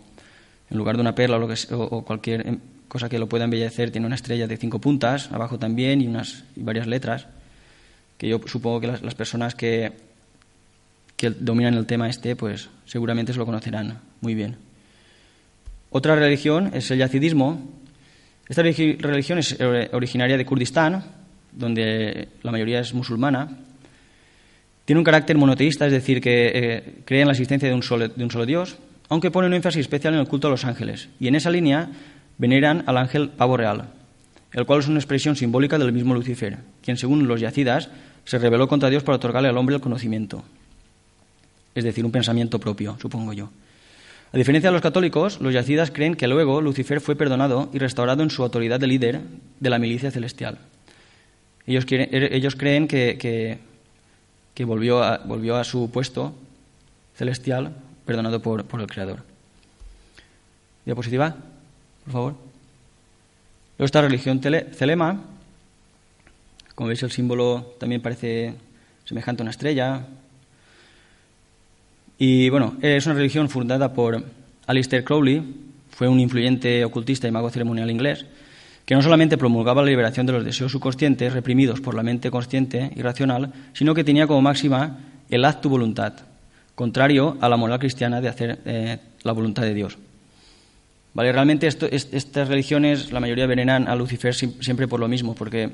en 0.69 0.77
lugar 0.77 0.95
de 0.95 1.01
una 1.01 1.15
perla 1.15 1.38
o, 1.38 2.03
cualquier 2.03 2.47
em, 2.47 2.60
cosa 2.88 3.10
que 3.10 3.19
lo 3.19 3.29
pueda 3.29 3.45
embellecer, 3.45 3.91
tiene 3.91 4.07
una 4.07 4.15
estrella 4.15 4.47
de 4.47 4.57
cinco 4.57 4.79
puntas, 4.79 5.31
abajo 5.31 5.60
también, 5.60 6.01
y, 6.01 6.07
unas, 6.07 6.43
y 6.55 6.63
varias 6.63 6.88
letras, 6.88 7.27
que 8.17 8.27
yo 8.27 8.41
supongo 8.45 8.81
que 8.81 8.88
las 8.88 9.15
personas 9.15 9.55
que, 9.55 9.91
que 11.21 11.29
dominan 11.29 11.75
el 11.75 11.86
tema 11.86 12.10
este, 12.10 12.36
pues 12.36 12.71
seguramente 12.84 13.31
se 13.31 13.38
lo 13.38 13.45
conocerán 13.45 13.99
muy 14.21 14.34
bien. 14.34 14.55
Otra 15.91 16.15
religión 16.15 16.71
es 16.73 16.89
el 16.89 16.97
yazidismo. 16.97 17.62
Esta 18.49 18.63
religión 18.63 19.38
es 19.38 19.55
eh, 19.60 19.89
originaria 19.93 20.36
de 20.36 20.45
Kurdistán, 20.47 21.03
donde 21.51 22.29
la 22.41 22.51
mayoría 22.51 22.79
es 22.79 22.95
musulmana. 22.95 23.55
Tiene 24.84 24.97
un 24.97 25.05
carácter 25.05 25.38
monoteísta, 25.38 25.86
es 25.86 25.91
decir, 25.91 26.21
que 26.21 26.51
eh, 26.55 26.93
cree 27.05 27.21
en 27.21 27.27
la 27.27 27.34
existencia 27.34 27.69
de 27.69 27.75
un, 27.75 27.84
solo, 27.84 28.07
de 28.07 28.23
un 28.23 28.31
solo 28.31 28.47
Dios, 28.47 28.77
aunque 29.07 29.29
pone 29.29 29.45
un 29.45 29.53
énfasis 29.53 29.81
especial 29.81 30.15
en 30.15 30.21
el 30.21 30.27
culto 30.27 30.47
a 30.47 30.49
los 30.49 30.65
ángeles. 30.65 31.10
Y 31.19 31.27
en 31.27 31.36
esa 31.36 31.51
línea 31.51 31.88
veneran 32.39 32.84
al 32.88 32.97
ángel 32.97 33.29
pavo 33.29 33.57
real, 33.57 33.89
el 34.53 34.65
cual 34.65 34.79
es 34.79 34.88
una 34.88 34.97
expresión 34.97 35.36
simbólica 35.36 35.77
del 35.77 35.93
mismo 35.93 36.15
Lucifer, 36.15 36.57
quien, 36.81 36.97
según 36.97 37.27
los 37.27 37.39
yacidas, 37.39 37.89
se 38.25 38.39
rebeló 38.39 38.67
contra 38.67 38.89
Dios 38.89 39.03
para 39.03 39.17
otorgarle 39.17 39.49
al 39.49 39.57
hombre 39.57 39.75
el 39.75 39.81
conocimiento 39.81 40.43
es 41.75 41.84
decir, 41.84 42.05
un 42.05 42.12
pensamiento 42.12 42.60
propio, 42.60 42.97
supongo 43.01 43.34
yo. 43.34 43.49
A 44.34 44.38
diferencia 44.38 44.69
de 44.69 44.73
los 44.73 44.81
católicos, 44.81 45.41
los 45.41 45.53
yacidas 45.53 45.91
creen 45.91 46.15
que 46.15 46.27
luego 46.27 46.62
Lucifer 46.62 47.01
fue 47.01 47.17
perdonado 47.17 47.69
y 47.73 47.79
restaurado 47.79 48.23
en 48.23 48.29
su 48.29 48.43
autoridad 48.43 48.79
de 48.79 48.88
líder 48.88 49.21
de 49.60 49.69
la 49.69 49.77
milicia 49.77 50.10
celestial. 50.10 50.60
Ellos, 51.67 51.86
ellos 51.89 52.55
creen 52.55 52.88
que, 52.88 53.60
volvió, 54.65 55.03
a, 55.03 55.17
volvió, 55.19 55.57
a, 55.57 55.63
su 55.65 55.91
puesto 55.91 56.34
celestial 57.15 57.75
perdonado 58.05 58.41
por, 58.41 58.65
el 58.79 58.88
Creador. 58.88 59.23
Diapositiva, 60.86 61.36
por 62.05 62.13
favor. 62.13 62.36
Luego 63.77 64.01
religión 64.01 64.41
celema. 64.41 65.21
Como 66.73 66.88
veis, 66.88 67.03
el 67.03 67.12
símbolo 67.12 67.75
también 67.79 68.01
parece 68.01 68.55
semejante 69.03 69.41
a 69.41 69.43
una 69.43 69.51
estrella, 69.51 70.07
y 72.23 72.51
bueno, 72.51 72.75
es 72.84 73.07
una 73.07 73.15
religión 73.15 73.49
fundada 73.49 73.93
por 73.93 74.23
Alistair 74.67 75.03
Crowley, 75.03 75.41
fue 75.89 76.07
un 76.07 76.19
influyente 76.19 76.86
ocultista 76.86 77.27
y 77.27 77.31
mago 77.31 77.49
ceremonial 77.49 77.89
inglés, 77.89 78.27
que 78.86 78.93
no 78.93 79.01
solamente 79.01 79.39
promulgaba 79.39 79.81
la 79.81 79.89
liberación 79.89 80.27
de 80.27 80.34
los 80.34 80.45
deseos 80.45 80.71
subconscientes 80.71 81.34
reprimidos 81.34 81.81
por 81.81 81.95
la 81.95 82.03
mente 82.03 82.29
consciente 82.29 82.91
y 82.95 83.01
racional, 83.01 83.51
sino 83.73 83.95
que 83.95 84.03
tenía 84.03 84.27
como 84.27 84.39
máxima 84.39 84.99
el 85.31 85.43
acto 85.43 85.67
voluntad, 85.67 86.13
contrario 86.75 87.39
a 87.41 87.49
la 87.49 87.57
moral 87.57 87.79
cristiana 87.79 88.21
de 88.21 88.27
hacer 88.27 88.60
eh, 88.65 88.99
la 89.23 89.31
voluntad 89.31 89.63
de 89.63 89.73
Dios. 89.73 89.97
Vale, 91.15 91.31
realmente 91.31 91.65
estas 91.65 92.47
religiones, 92.47 93.12
la 93.12 93.19
mayoría 93.19 93.47
veneran 93.47 93.88
a 93.88 93.95
Lucifer 93.95 94.36
siempre 94.36 94.88
por 94.88 94.99
lo 94.99 95.07
mismo, 95.07 95.34
porque 95.34 95.71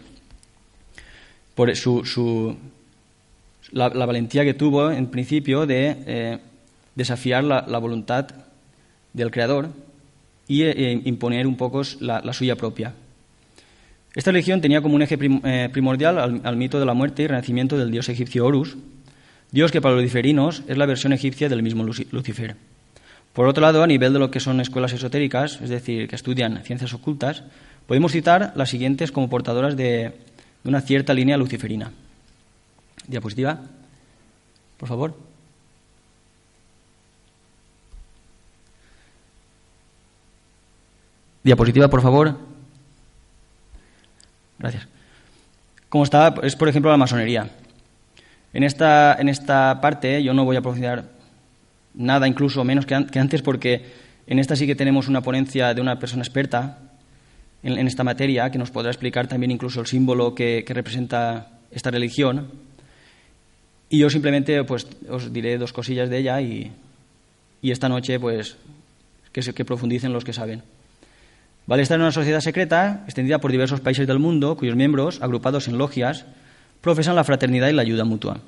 por 1.55 1.75
su, 1.75 2.55
la, 3.71 3.89
valentía 3.89 4.43
que 4.43 4.53
tuvo 4.53 4.91
en 4.91 5.07
principio 5.07 5.65
de 5.65 5.97
eh, 6.05 6.37
desafiar 6.95 7.43
la, 7.43 7.77
voluntad 7.77 8.27
del 9.13 9.31
Creador 9.31 9.69
y 10.47 10.63
eh, 10.63 11.01
imponer 11.05 11.47
un 11.47 11.57
poco 11.57 11.81
la, 11.99 12.33
suya 12.33 12.55
propia. 12.55 12.93
Esta 14.15 14.31
religión 14.31 14.61
tenía 14.61 14.81
como 14.81 14.95
un 14.95 15.01
eje 15.01 15.17
eh, 15.21 15.69
primordial 15.71 16.41
al, 16.43 16.55
mito 16.55 16.79
de 16.79 16.85
la 16.85 16.93
muerte 16.93 17.23
y 17.23 17.27
renacimiento 17.27 17.77
del 17.77 17.91
dios 17.91 18.09
egipcio 18.09 18.45
Horus, 18.45 18.77
dios 19.51 19.71
que 19.71 19.81
para 19.81 19.95
los 19.95 20.03
luciferinos 20.03 20.63
es 20.67 20.77
la 20.77 20.85
versión 20.85 21.13
egipcia 21.13 21.49
del 21.49 21.61
mismo 21.61 21.83
Lucifer. 21.83 22.55
Por 23.33 23.47
otro 23.47 23.61
lado, 23.61 23.83
a 23.83 23.87
nivel 23.87 24.13
de 24.13 24.19
lo 24.19 24.31
que 24.31 24.39
son 24.39 24.59
escuelas 24.59 24.93
esotéricas, 24.93 25.61
es 25.61 25.69
decir, 25.69 26.07
que 26.07 26.15
estudian 26.15 26.63
ciencias 26.63 26.93
ocultas, 26.95 27.43
podemos 27.85 28.11
citar 28.11 28.53
las 28.55 28.69
siguientes 28.69 29.11
como 29.11 29.29
portadoras 29.29 29.77
de 29.77 30.13
una 30.63 30.81
cierta 30.81 31.13
línea 31.13 31.37
luciferina. 31.37 31.91
Diapositiva, 33.07 33.59
por 34.77 34.87
favor. 34.89 35.15
Diapositiva, 41.43 41.87
por 41.87 42.01
favor. 42.01 42.37
Gracias. 44.59 44.87
Como 45.89 46.03
está, 46.03 46.35
es 46.43 46.55
por 46.55 46.67
ejemplo 46.67 46.91
la 46.91 46.97
masonería. 46.97 47.49
En 48.53 48.63
esta, 48.63 49.15
en 49.19 49.29
esta 49.29 49.79
parte 49.79 50.21
yo 50.23 50.33
no 50.33 50.43
voy 50.43 50.57
a 50.57 50.61
profundizar 50.61 51.05
nada, 51.93 52.27
incluso 52.27 52.63
menos 52.63 52.85
que, 52.85 52.95
antes, 52.95 53.41
porque 53.41 53.85
en 54.27 54.39
esta 54.39 54.55
sí 54.55 54.67
que 54.67 54.75
tenemos 54.75 55.07
una 55.07 55.21
ponencia 55.21 55.73
de 55.73 55.81
una 55.81 55.99
persona 55.99 56.21
experta 56.21 56.79
en, 57.63 57.87
esta 57.87 58.03
materia 58.03 58.49
que 58.51 58.57
nos 58.57 58.71
podrá 58.71 58.91
explicar 58.91 59.27
también 59.27 59.51
incluso 59.51 59.79
el 59.79 59.87
símbolo 59.87 60.35
que, 60.35 60.63
representa 60.67 61.47
esta 61.71 61.91
religión. 61.91 62.51
Y 63.89 63.99
yo 63.99 64.09
simplemente 64.09 64.63
pues, 64.63 64.87
os 65.09 65.31
diré 65.31 65.57
dos 65.57 65.71
cosillas 65.71 66.09
de 66.09 66.17
ella 66.17 66.41
y, 66.41 66.71
y 67.61 67.71
esta 67.71 67.89
noche 67.89 68.19
pues 68.19 68.57
que, 69.31 69.65
profundicen 69.65 70.13
los 70.13 70.23
que 70.23 70.33
saben. 70.33 70.63
Vale 71.65 71.83
estar 71.83 71.95
en 71.95 72.01
una 72.01 72.11
sociedad 72.11 72.39
secreta 72.39 73.03
extendida 73.05 73.39
por 73.39 73.51
diversos 73.51 73.81
países 73.81 74.07
del 74.07 74.19
mundo, 74.19 74.55
cuyos 74.55 74.75
miembros, 74.75 75.21
agrupados 75.21 75.67
en 75.67 75.77
logias, 75.77 76.25
profesan 76.81 77.15
la 77.15 77.23
fraternidad 77.23 77.69
y 77.69 77.73
la 77.73 77.81
ayuda 77.81 78.05
mutua. 78.05 78.39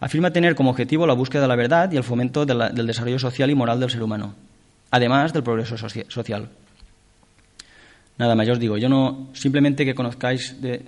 Afirma 0.00 0.32
tener 0.32 0.54
como 0.54 0.70
objetivo 0.70 1.06
la 1.06 1.14
búsqueda 1.14 1.42
de 1.42 1.48
la 1.48 1.56
verdad 1.56 1.92
y 1.92 1.96
el 1.96 2.04
fomento 2.04 2.46
del 2.46 2.86
desarrollo 2.86 3.18
social 3.18 3.50
y 3.50 3.54
moral 3.54 3.80
del 3.80 3.90
ser 3.90 4.02
humano, 4.02 4.34
además 4.90 5.32
del 5.32 5.42
progreso 5.42 5.76
social. 5.76 6.48
Nada 8.16 8.34
más, 8.34 8.46
yo 8.46 8.54
os 8.54 8.58
digo, 8.58 8.78
yo 8.78 8.88
no 8.88 9.28
simplemente 9.32 9.84
que 9.84 9.94
conozcáis 9.94 10.60
de 10.60 10.82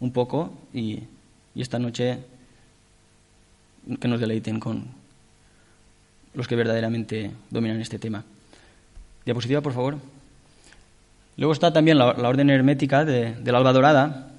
un 0.00 0.12
poco 0.12 0.52
y, 0.72 1.00
y 1.54 1.62
esta 1.62 1.78
noche 1.78 2.18
que 4.00 4.08
nos 4.08 4.20
deleiten 4.20 4.60
con 4.60 4.86
los 6.34 6.48
que 6.48 6.56
verdaderamente 6.56 7.30
dominan 7.50 7.80
este 7.80 7.98
tema. 7.98 8.24
Diapositiva, 9.24 9.60
por 9.60 9.72
favor. 9.72 9.98
Luego 11.36 11.52
está 11.52 11.72
también 11.72 11.98
la, 11.98 12.10
orden 12.10 12.50
hermética 12.50 13.04
de, 13.04 13.34
del 13.34 13.54
alba 13.54 13.72
dorada, 13.72 14.30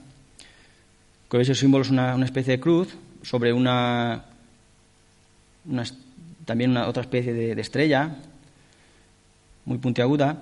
que 1.30 1.42
ese 1.42 1.56
símbolo 1.56 1.84
es 1.84 1.90
una, 1.90 2.24
especie 2.24 2.54
de 2.54 2.60
cruz 2.60 2.96
sobre 3.24 3.54
una, 3.54 4.26
también 6.46 6.72
una, 6.72 6.88
otra 6.88 7.02
especie 7.02 7.34
de, 7.34 7.60
estrella 7.60 8.18
muy 9.66 9.80
puntiaguda. 9.80 10.38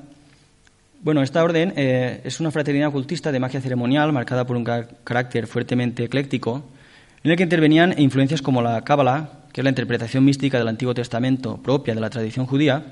Bueno, 1.02 1.24
esta 1.24 1.44
orden 1.44 1.74
eh, 1.78 2.22
es 2.24 2.40
una 2.40 2.52
fraternidad 2.52 2.90
ocultista 2.90 3.32
de 3.32 3.40
magia 3.40 3.62
ceremonial 3.62 4.12
marcada 4.12 4.46
por 4.46 4.58
un 4.58 4.66
carácter 4.66 5.48
fuertemente 5.48 6.04
ecléctico, 6.04 6.64
en 7.24 7.32
el 7.32 7.38
que 7.38 7.44
intervenían 7.44 8.00
influencias 8.00 8.42
como 8.42 8.62
la 8.62 8.82
Cábala, 8.84 9.30
que 9.54 9.62
es 9.62 9.64
la 9.64 9.70
interpretación 9.70 10.26
mística 10.26 10.58
del 10.58 10.68
Antiguo 10.68 10.94
Testamento 10.94 11.58
propia 11.58 11.94
de 11.94 12.02
la 12.02 12.10
tradición 12.10 12.46
judía, 12.46 12.84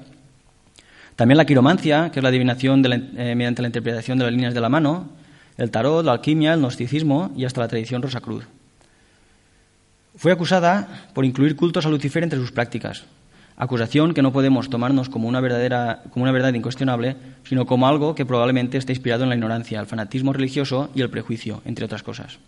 también 1.15 1.37
la 1.37 1.45
quiromancia, 1.45 2.11
que 2.11 2.19
es 2.19 2.23
la 2.23 2.29
adivinación 2.29 2.81
eh, 2.85 3.35
mediante 3.35 3.61
la 3.61 3.67
interpretación 3.67 4.17
de 4.17 4.25
las 4.25 4.33
líneas 4.33 4.53
de 4.53 4.61
la 4.61 4.69
mano, 4.69 5.09
el 5.57 5.71
tarot, 5.71 6.05
la 6.05 6.13
alquimia, 6.13 6.53
el 6.53 6.61
gnosticismo 6.61 7.31
y 7.35 7.43
hasta 7.43 7.59
la 7.59 7.67
tradición 7.67 8.01
rosacruz. 8.01 8.45
Fue 10.15 10.31
acusada 10.31 11.09
por 11.13 11.25
incluir 11.25 11.55
cultos 11.55 11.85
a 11.85 11.89
Lucifer 11.89 12.23
entre 12.23 12.39
sus 12.39 12.51
prácticas, 12.51 13.03
acusación 13.57 14.13
que 14.13 14.21
no 14.21 14.31
podemos 14.31 14.69
tomarnos 14.69 15.09
como 15.09 15.27
una, 15.27 15.41
verdadera, 15.41 16.03
como 16.11 16.23
una 16.23 16.31
verdad 16.31 16.53
incuestionable, 16.53 17.17
sino 17.43 17.65
como 17.65 17.87
algo 17.87 18.15
que 18.15 18.25
probablemente 18.25 18.77
esté 18.77 18.93
inspirado 18.93 19.23
en 19.23 19.29
la 19.29 19.35
ignorancia, 19.35 19.79
el 19.79 19.87
fanatismo 19.87 20.31
religioso 20.31 20.89
y 20.95 21.01
el 21.01 21.09
prejuicio, 21.09 21.61
entre 21.65 21.83
otras 21.83 22.03
cosas. 22.03 22.39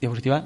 Diapositiva. 0.00 0.44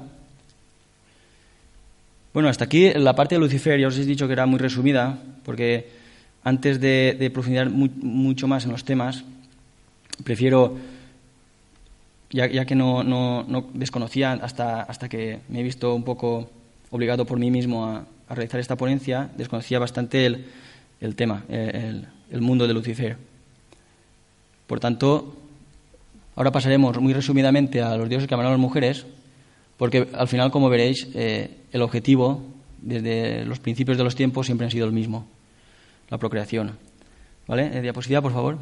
Bueno, 2.33 2.49
hasta 2.49 2.65
aquí 2.65 2.91
la 2.93 3.15
parte 3.15 3.35
de 3.35 3.39
Lucifer, 3.39 3.79
ya 3.79 3.87
os 3.87 3.97
he 3.97 4.05
dicho 4.05 4.25
que 4.25 4.33
era 4.33 4.47
muy 4.47 4.57
resumida, 4.57 5.19
porque 5.45 5.91
antes 6.43 6.79
de, 6.79 7.29
profundizar 7.31 7.69
mucho 7.69 8.47
más 8.47 8.65
en 8.65 8.71
los 8.71 8.83
temas, 8.83 9.23
prefiero, 10.23 10.75
ya, 12.31 12.65
que 12.65 12.73
no, 12.73 13.67
desconocía 13.73 14.33
hasta, 14.33 14.81
hasta 14.81 15.07
que 15.07 15.41
me 15.47 15.59
he 15.59 15.63
visto 15.63 15.93
un 15.93 16.03
poco 16.03 16.49
obligado 16.89 17.25
por 17.25 17.37
mí 17.37 17.51
mismo 17.51 17.85
a, 17.85 18.05
realizar 18.29 18.59
esta 18.59 18.77
ponencia, 18.77 19.29
desconocía 19.37 19.77
bastante 19.77 20.25
el, 20.25 21.15
tema, 21.15 21.43
el, 21.49 22.41
mundo 22.41 22.65
de 22.65 22.73
Lucifer. 22.73 23.15
Por 24.65 24.79
tanto, 24.79 25.35
ahora 26.35 26.51
pasaremos 26.51 26.99
muy 26.99 27.13
resumidamente 27.13 27.79
a 27.79 27.95
los 27.95 28.09
dioses 28.09 28.27
que 28.27 28.33
aman 28.33 28.47
a 28.47 28.49
las 28.49 28.59
mujeres, 28.59 29.05
porque 29.83 30.07
al 30.13 30.29
final, 30.29 30.49
como 30.49 30.69
veréis, 30.69 31.09
eh, 31.13 31.57
el 31.73 31.81
objetivo 31.81 32.41
desde 32.81 33.43
los 33.43 33.59
principios 33.59 33.97
de 33.97 34.05
los 34.05 34.15
tiempos 34.15 34.45
siempre 34.45 34.65
ha 34.65 34.69
sido 34.69 34.85
el 34.85 34.93
mismo 34.93 35.27
la 36.09 36.17
procreación. 36.17 36.77
¿Vale? 37.47 37.69
Eh, 37.77 37.81
diapositiva, 37.81 38.21
por 38.21 38.31
favor. 38.31 38.59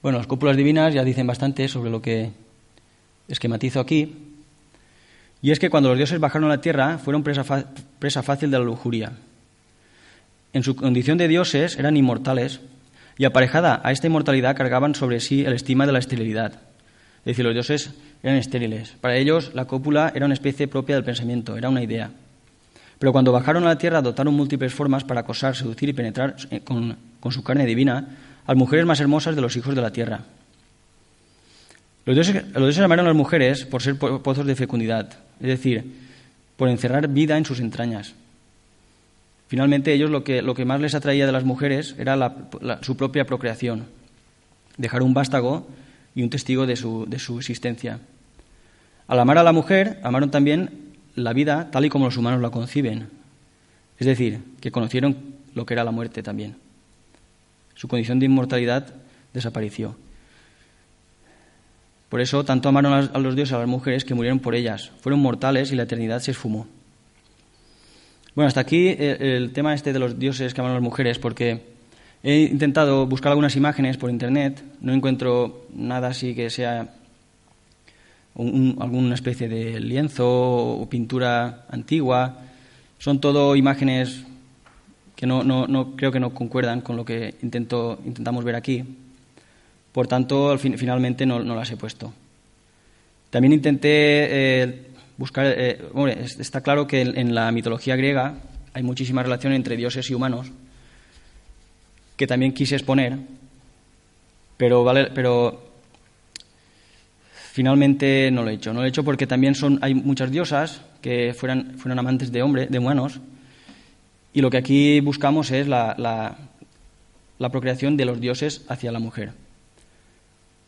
Bueno, 0.00 0.18
las 0.18 0.28
cúpulas 0.28 0.56
divinas 0.56 0.94
ya 0.94 1.02
dicen 1.02 1.26
bastante 1.26 1.66
sobre 1.66 1.90
lo 1.90 2.00
que 2.00 2.30
esquematizo 3.26 3.80
aquí. 3.80 4.14
Y 5.42 5.50
es 5.50 5.58
que 5.58 5.68
cuando 5.68 5.88
los 5.88 5.98
dioses 5.98 6.20
bajaron 6.20 6.48
a 6.48 6.54
la 6.54 6.60
tierra 6.60 6.98
fueron 6.98 7.24
presa, 7.24 7.42
presa 7.98 8.22
fácil 8.22 8.52
de 8.52 8.60
la 8.60 8.64
lujuria. 8.64 9.14
En 10.52 10.62
su 10.62 10.76
condición 10.76 11.18
de 11.18 11.26
dioses 11.26 11.80
eran 11.80 11.96
inmortales 11.96 12.60
y 13.18 13.24
aparejada 13.24 13.80
a 13.82 13.90
esta 13.90 14.06
inmortalidad 14.06 14.54
cargaban 14.54 14.94
sobre 14.94 15.18
sí 15.18 15.44
el 15.44 15.52
estima 15.52 15.84
de 15.84 15.92
la 15.92 15.98
esterilidad. 15.98 16.75
Decir, 17.26 17.44
los 17.44 17.54
dioses 17.54 17.90
eran 18.22 18.36
estériles. 18.36 18.94
Para 19.00 19.16
ellos 19.16 19.50
la 19.52 19.64
cópula 19.64 20.12
era 20.14 20.26
una 20.26 20.34
especie 20.34 20.68
propia 20.68 20.94
del 20.94 21.04
pensamiento, 21.04 21.56
era 21.56 21.68
una 21.68 21.82
idea. 21.82 22.10
Pero 23.00 23.10
cuando 23.10 23.32
bajaron 23.32 23.64
a 23.64 23.66
la 23.66 23.78
tierra 23.78 23.98
adoptaron 23.98 24.32
múltiples 24.32 24.72
formas 24.72 25.02
para 25.02 25.20
acosar, 25.20 25.56
seducir 25.56 25.88
y 25.88 25.92
penetrar 25.92 26.36
eh, 26.52 26.60
con, 26.60 26.96
su 27.30 27.42
carne 27.42 27.66
divina 27.66 28.16
a 28.46 28.52
las 28.52 28.56
mujeres 28.56 28.86
más 28.86 29.00
hermosas 29.00 29.34
de 29.34 29.42
los 29.42 29.56
hijos 29.56 29.74
de 29.74 29.82
la 29.82 29.90
tierra. 29.90 30.20
Los 32.04 32.14
dioses, 32.14 32.44
los 32.54 32.76
llamaron 32.76 33.06
a 33.06 33.08
las 33.08 33.16
mujeres 33.16 33.64
por 33.64 33.82
ser 33.82 33.98
pozos 33.98 34.46
de 34.46 34.54
fecundidad, 34.54 35.10
es 35.40 35.48
decir, 35.48 35.84
por 36.56 36.68
encerrar 36.68 37.08
vida 37.08 37.36
en 37.36 37.44
sus 37.44 37.58
entrañas. 37.58 38.14
Finalmente, 39.48 39.92
ellos 39.92 40.10
lo 40.10 40.22
que, 40.22 40.42
lo 40.42 40.54
que 40.54 40.64
más 40.64 40.80
les 40.80 40.94
atraía 40.94 41.26
de 41.26 41.32
las 41.32 41.42
mujeres 41.42 41.96
era 41.98 42.32
su 42.82 42.96
propia 42.96 43.26
procreación, 43.26 43.86
dejar 44.78 45.02
un 45.02 45.12
vástago 45.12 45.66
y 46.16 46.22
un 46.22 46.30
testigo 46.30 46.66
de 46.66 46.74
su, 46.74 47.04
de 47.06 47.20
su 47.20 47.38
existencia. 47.38 48.00
Al 49.06 49.20
amar 49.20 49.38
a 49.38 49.44
la 49.44 49.52
mujer, 49.52 50.00
amaron 50.02 50.32
también 50.32 50.94
la 51.14 51.32
vida 51.32 51.70
tal 51.70 51.84
y 51.84 51.90
como 51.90 52.06
los 52.06 52.16
humanos 52.16 52.40
la 52.40 52.50
conciben. 52.50 53.08
Es 53.98 54.06
decir, 54.06 54.40
que 54.60 54.72
conocieron 54.72 55.36
lo 55.54 55.64
que 55.66 55.74
era 55.74 55.84
la 55.84 55.92
muerte 55.92 56.22
también. 56.22 56.56
Su 57.74 57.86
condición 57.86 58.18
de 58.18 58.26
inmortalidad 58.26 58.94
desapareció. 59.32 59.94
Por 62.08 62.22
eso 62.22 62.44
tanto 62.44 62.70
amaron 62.70 63.10
a 63.12 63.18
los 63.18 63.36
dioses 63.36 63.52
a 63.52 63.58
las 63.58 63.68
mujeres 63.68 64.04
que 64.04 64.14
murieron 64.14 64.38
por 64.38 64.54
ellas. 64.54 64.92
Fueron 65.02 65.20
mortales 65.20 65.70
y 65.70 65.76
la 65.76 65.82
eternidad 65.82 66.20
se 66.20 66.30
esfumó. 66.30 66.66
Bueno, 68.34 68.48
hasta 68.48 68.60
aquí 68.60 68.88
eh, 68.88 69.36
el 69.36 69.52
tema 69.52 69.74
este 69.74 69.92
de 69.92 69.98
los 69.98 70.18
dioses 70.18 70.54
que 70.54 70.60
aman 70.60 70.72
a 70.72 70.74
las 70.76 70.82
mujeres, 70.82 71.18
porque 71.18 71.75
he 72.26 72.40
intentado 72.50 73.06
buscar 73.06 73.30
algunas 73.30 73.54
imágenes 73.54 73.96
por 73.98 74.10
internet, 74.10 74.60
no 74.80 74.92
encuentro 74.92 75.68
nada 75.72 76.08
así 76.08 76.34
que 76.34 76.50
sea 76.50 76.92
alguna 78.34 79.14
especie 79.14 79.48
de 79.48 79.78
lienzo 79.78 80.26
o 80.26 80.88
pintura 80.88 81.66
antigua. 81.70 82.38
Son 82.98 83.20
todo 83.20 83.54
imágenes 83.54 84.24
que 85.14 85.24
no, 85.24 85.94
creo 85.94 86.10
que 86.10 86.18
no 86.18 86.34
concuerdan 86.34 86.80
con 86.80 86.96
lo 86.96 87.04
que 87.04 87.36
intento, 87.42 88.00
intentamos 88.04 88.44
ver 88.44 88.56
aquí. 88.56 88.82
Por 89.92 90.08
tanto, 90.08 90.50
al 90.50 90.58
fin, 90.58 90.76
finalmente 90.76 91.26
no, 91.26 91.38
las 91.38 91.70
he 91.70 91.76
puesto. 91.76 92.12
También 93.30 93.52
intenté 93.52 93.88
eh, 93.90 94.86
buscar. 95.16 95.46
Eh, 95.46 95.78
está 96.40 96.60
claro 96.60 96.88
que 96.88 97.02
en, 97.02 97.36
la 97.36 97.52
mitología 97.52 97.94
griega 97.94 98.34
hay 98.74 98.82
muchísima 98.82 99.22
relación 99.22 99.52
entre 99.52 99.76
dioses 99.76 100.10
y 100.10 100.14
humanos, 100.14 100.50
que 102.16 102.26
también 102.26 102.52
quise 102.52 102.76
exponer, 102.76 103.18
pero, 104.56 104.84
vale, 104.84 105.10
pero 105.14 105.66
Finalmente 107.56 108.30
no 108.30 108.42
lo 108.42 108.50
he 108.50 108.52
hecho. 108.52 108.74
No 108.74 108.80
lo 108.80 108.84
he 108.84 108.90
hecho 108.90 109.02
porque 109.02 109.26
también 109.26 109.54
son, 109.54 109.78
hay 109.80 109.94
muchas 109.94 110.30
diosas 110.30 110.82
que 111.00 111.32
fueran, 111.32 111.78
fueron 111.78 111.98
amantes 111.98 112.30
de 112.30 112.42
hombres, 112.42 112.70
de 112.70 112.78
humanos, 112.78 113.18
y 114.34 114.42
lo 114.42 114.50
que 114.50 114.58
aquí 114.58 115.00
buscamos 115.00 115.50
es 115.50 115.66
la, 115.66 115.96
la, 115.96 117.48
procreación 117.48 117.96
de 117.96 118.04
los 118.04 118.20
dioses 118.20 118.66
hacia 118.68 118.92
la 118.92 118.98
mujer. 118.98 119.32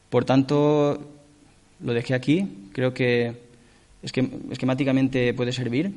Por 0.09 0.25
tanto, 0.25 1.11
lo 1.85 1.93
dejé 1.93 2.15
aquí. 2.15 2.71
Creo 2.73 2.95
que 2.95 3.35
esquemáticamente 4.01 5.35
puede 5.35 5.53
servir. 5.53 5.93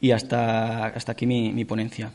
Y 0.00 0.10
hasta, 0.10 0.86
hasta 0.86 1.12
aquí 1.12 1.26
mi, 1.26 1.52
mi 1.52 1.64
ponencia. 1.64 2.10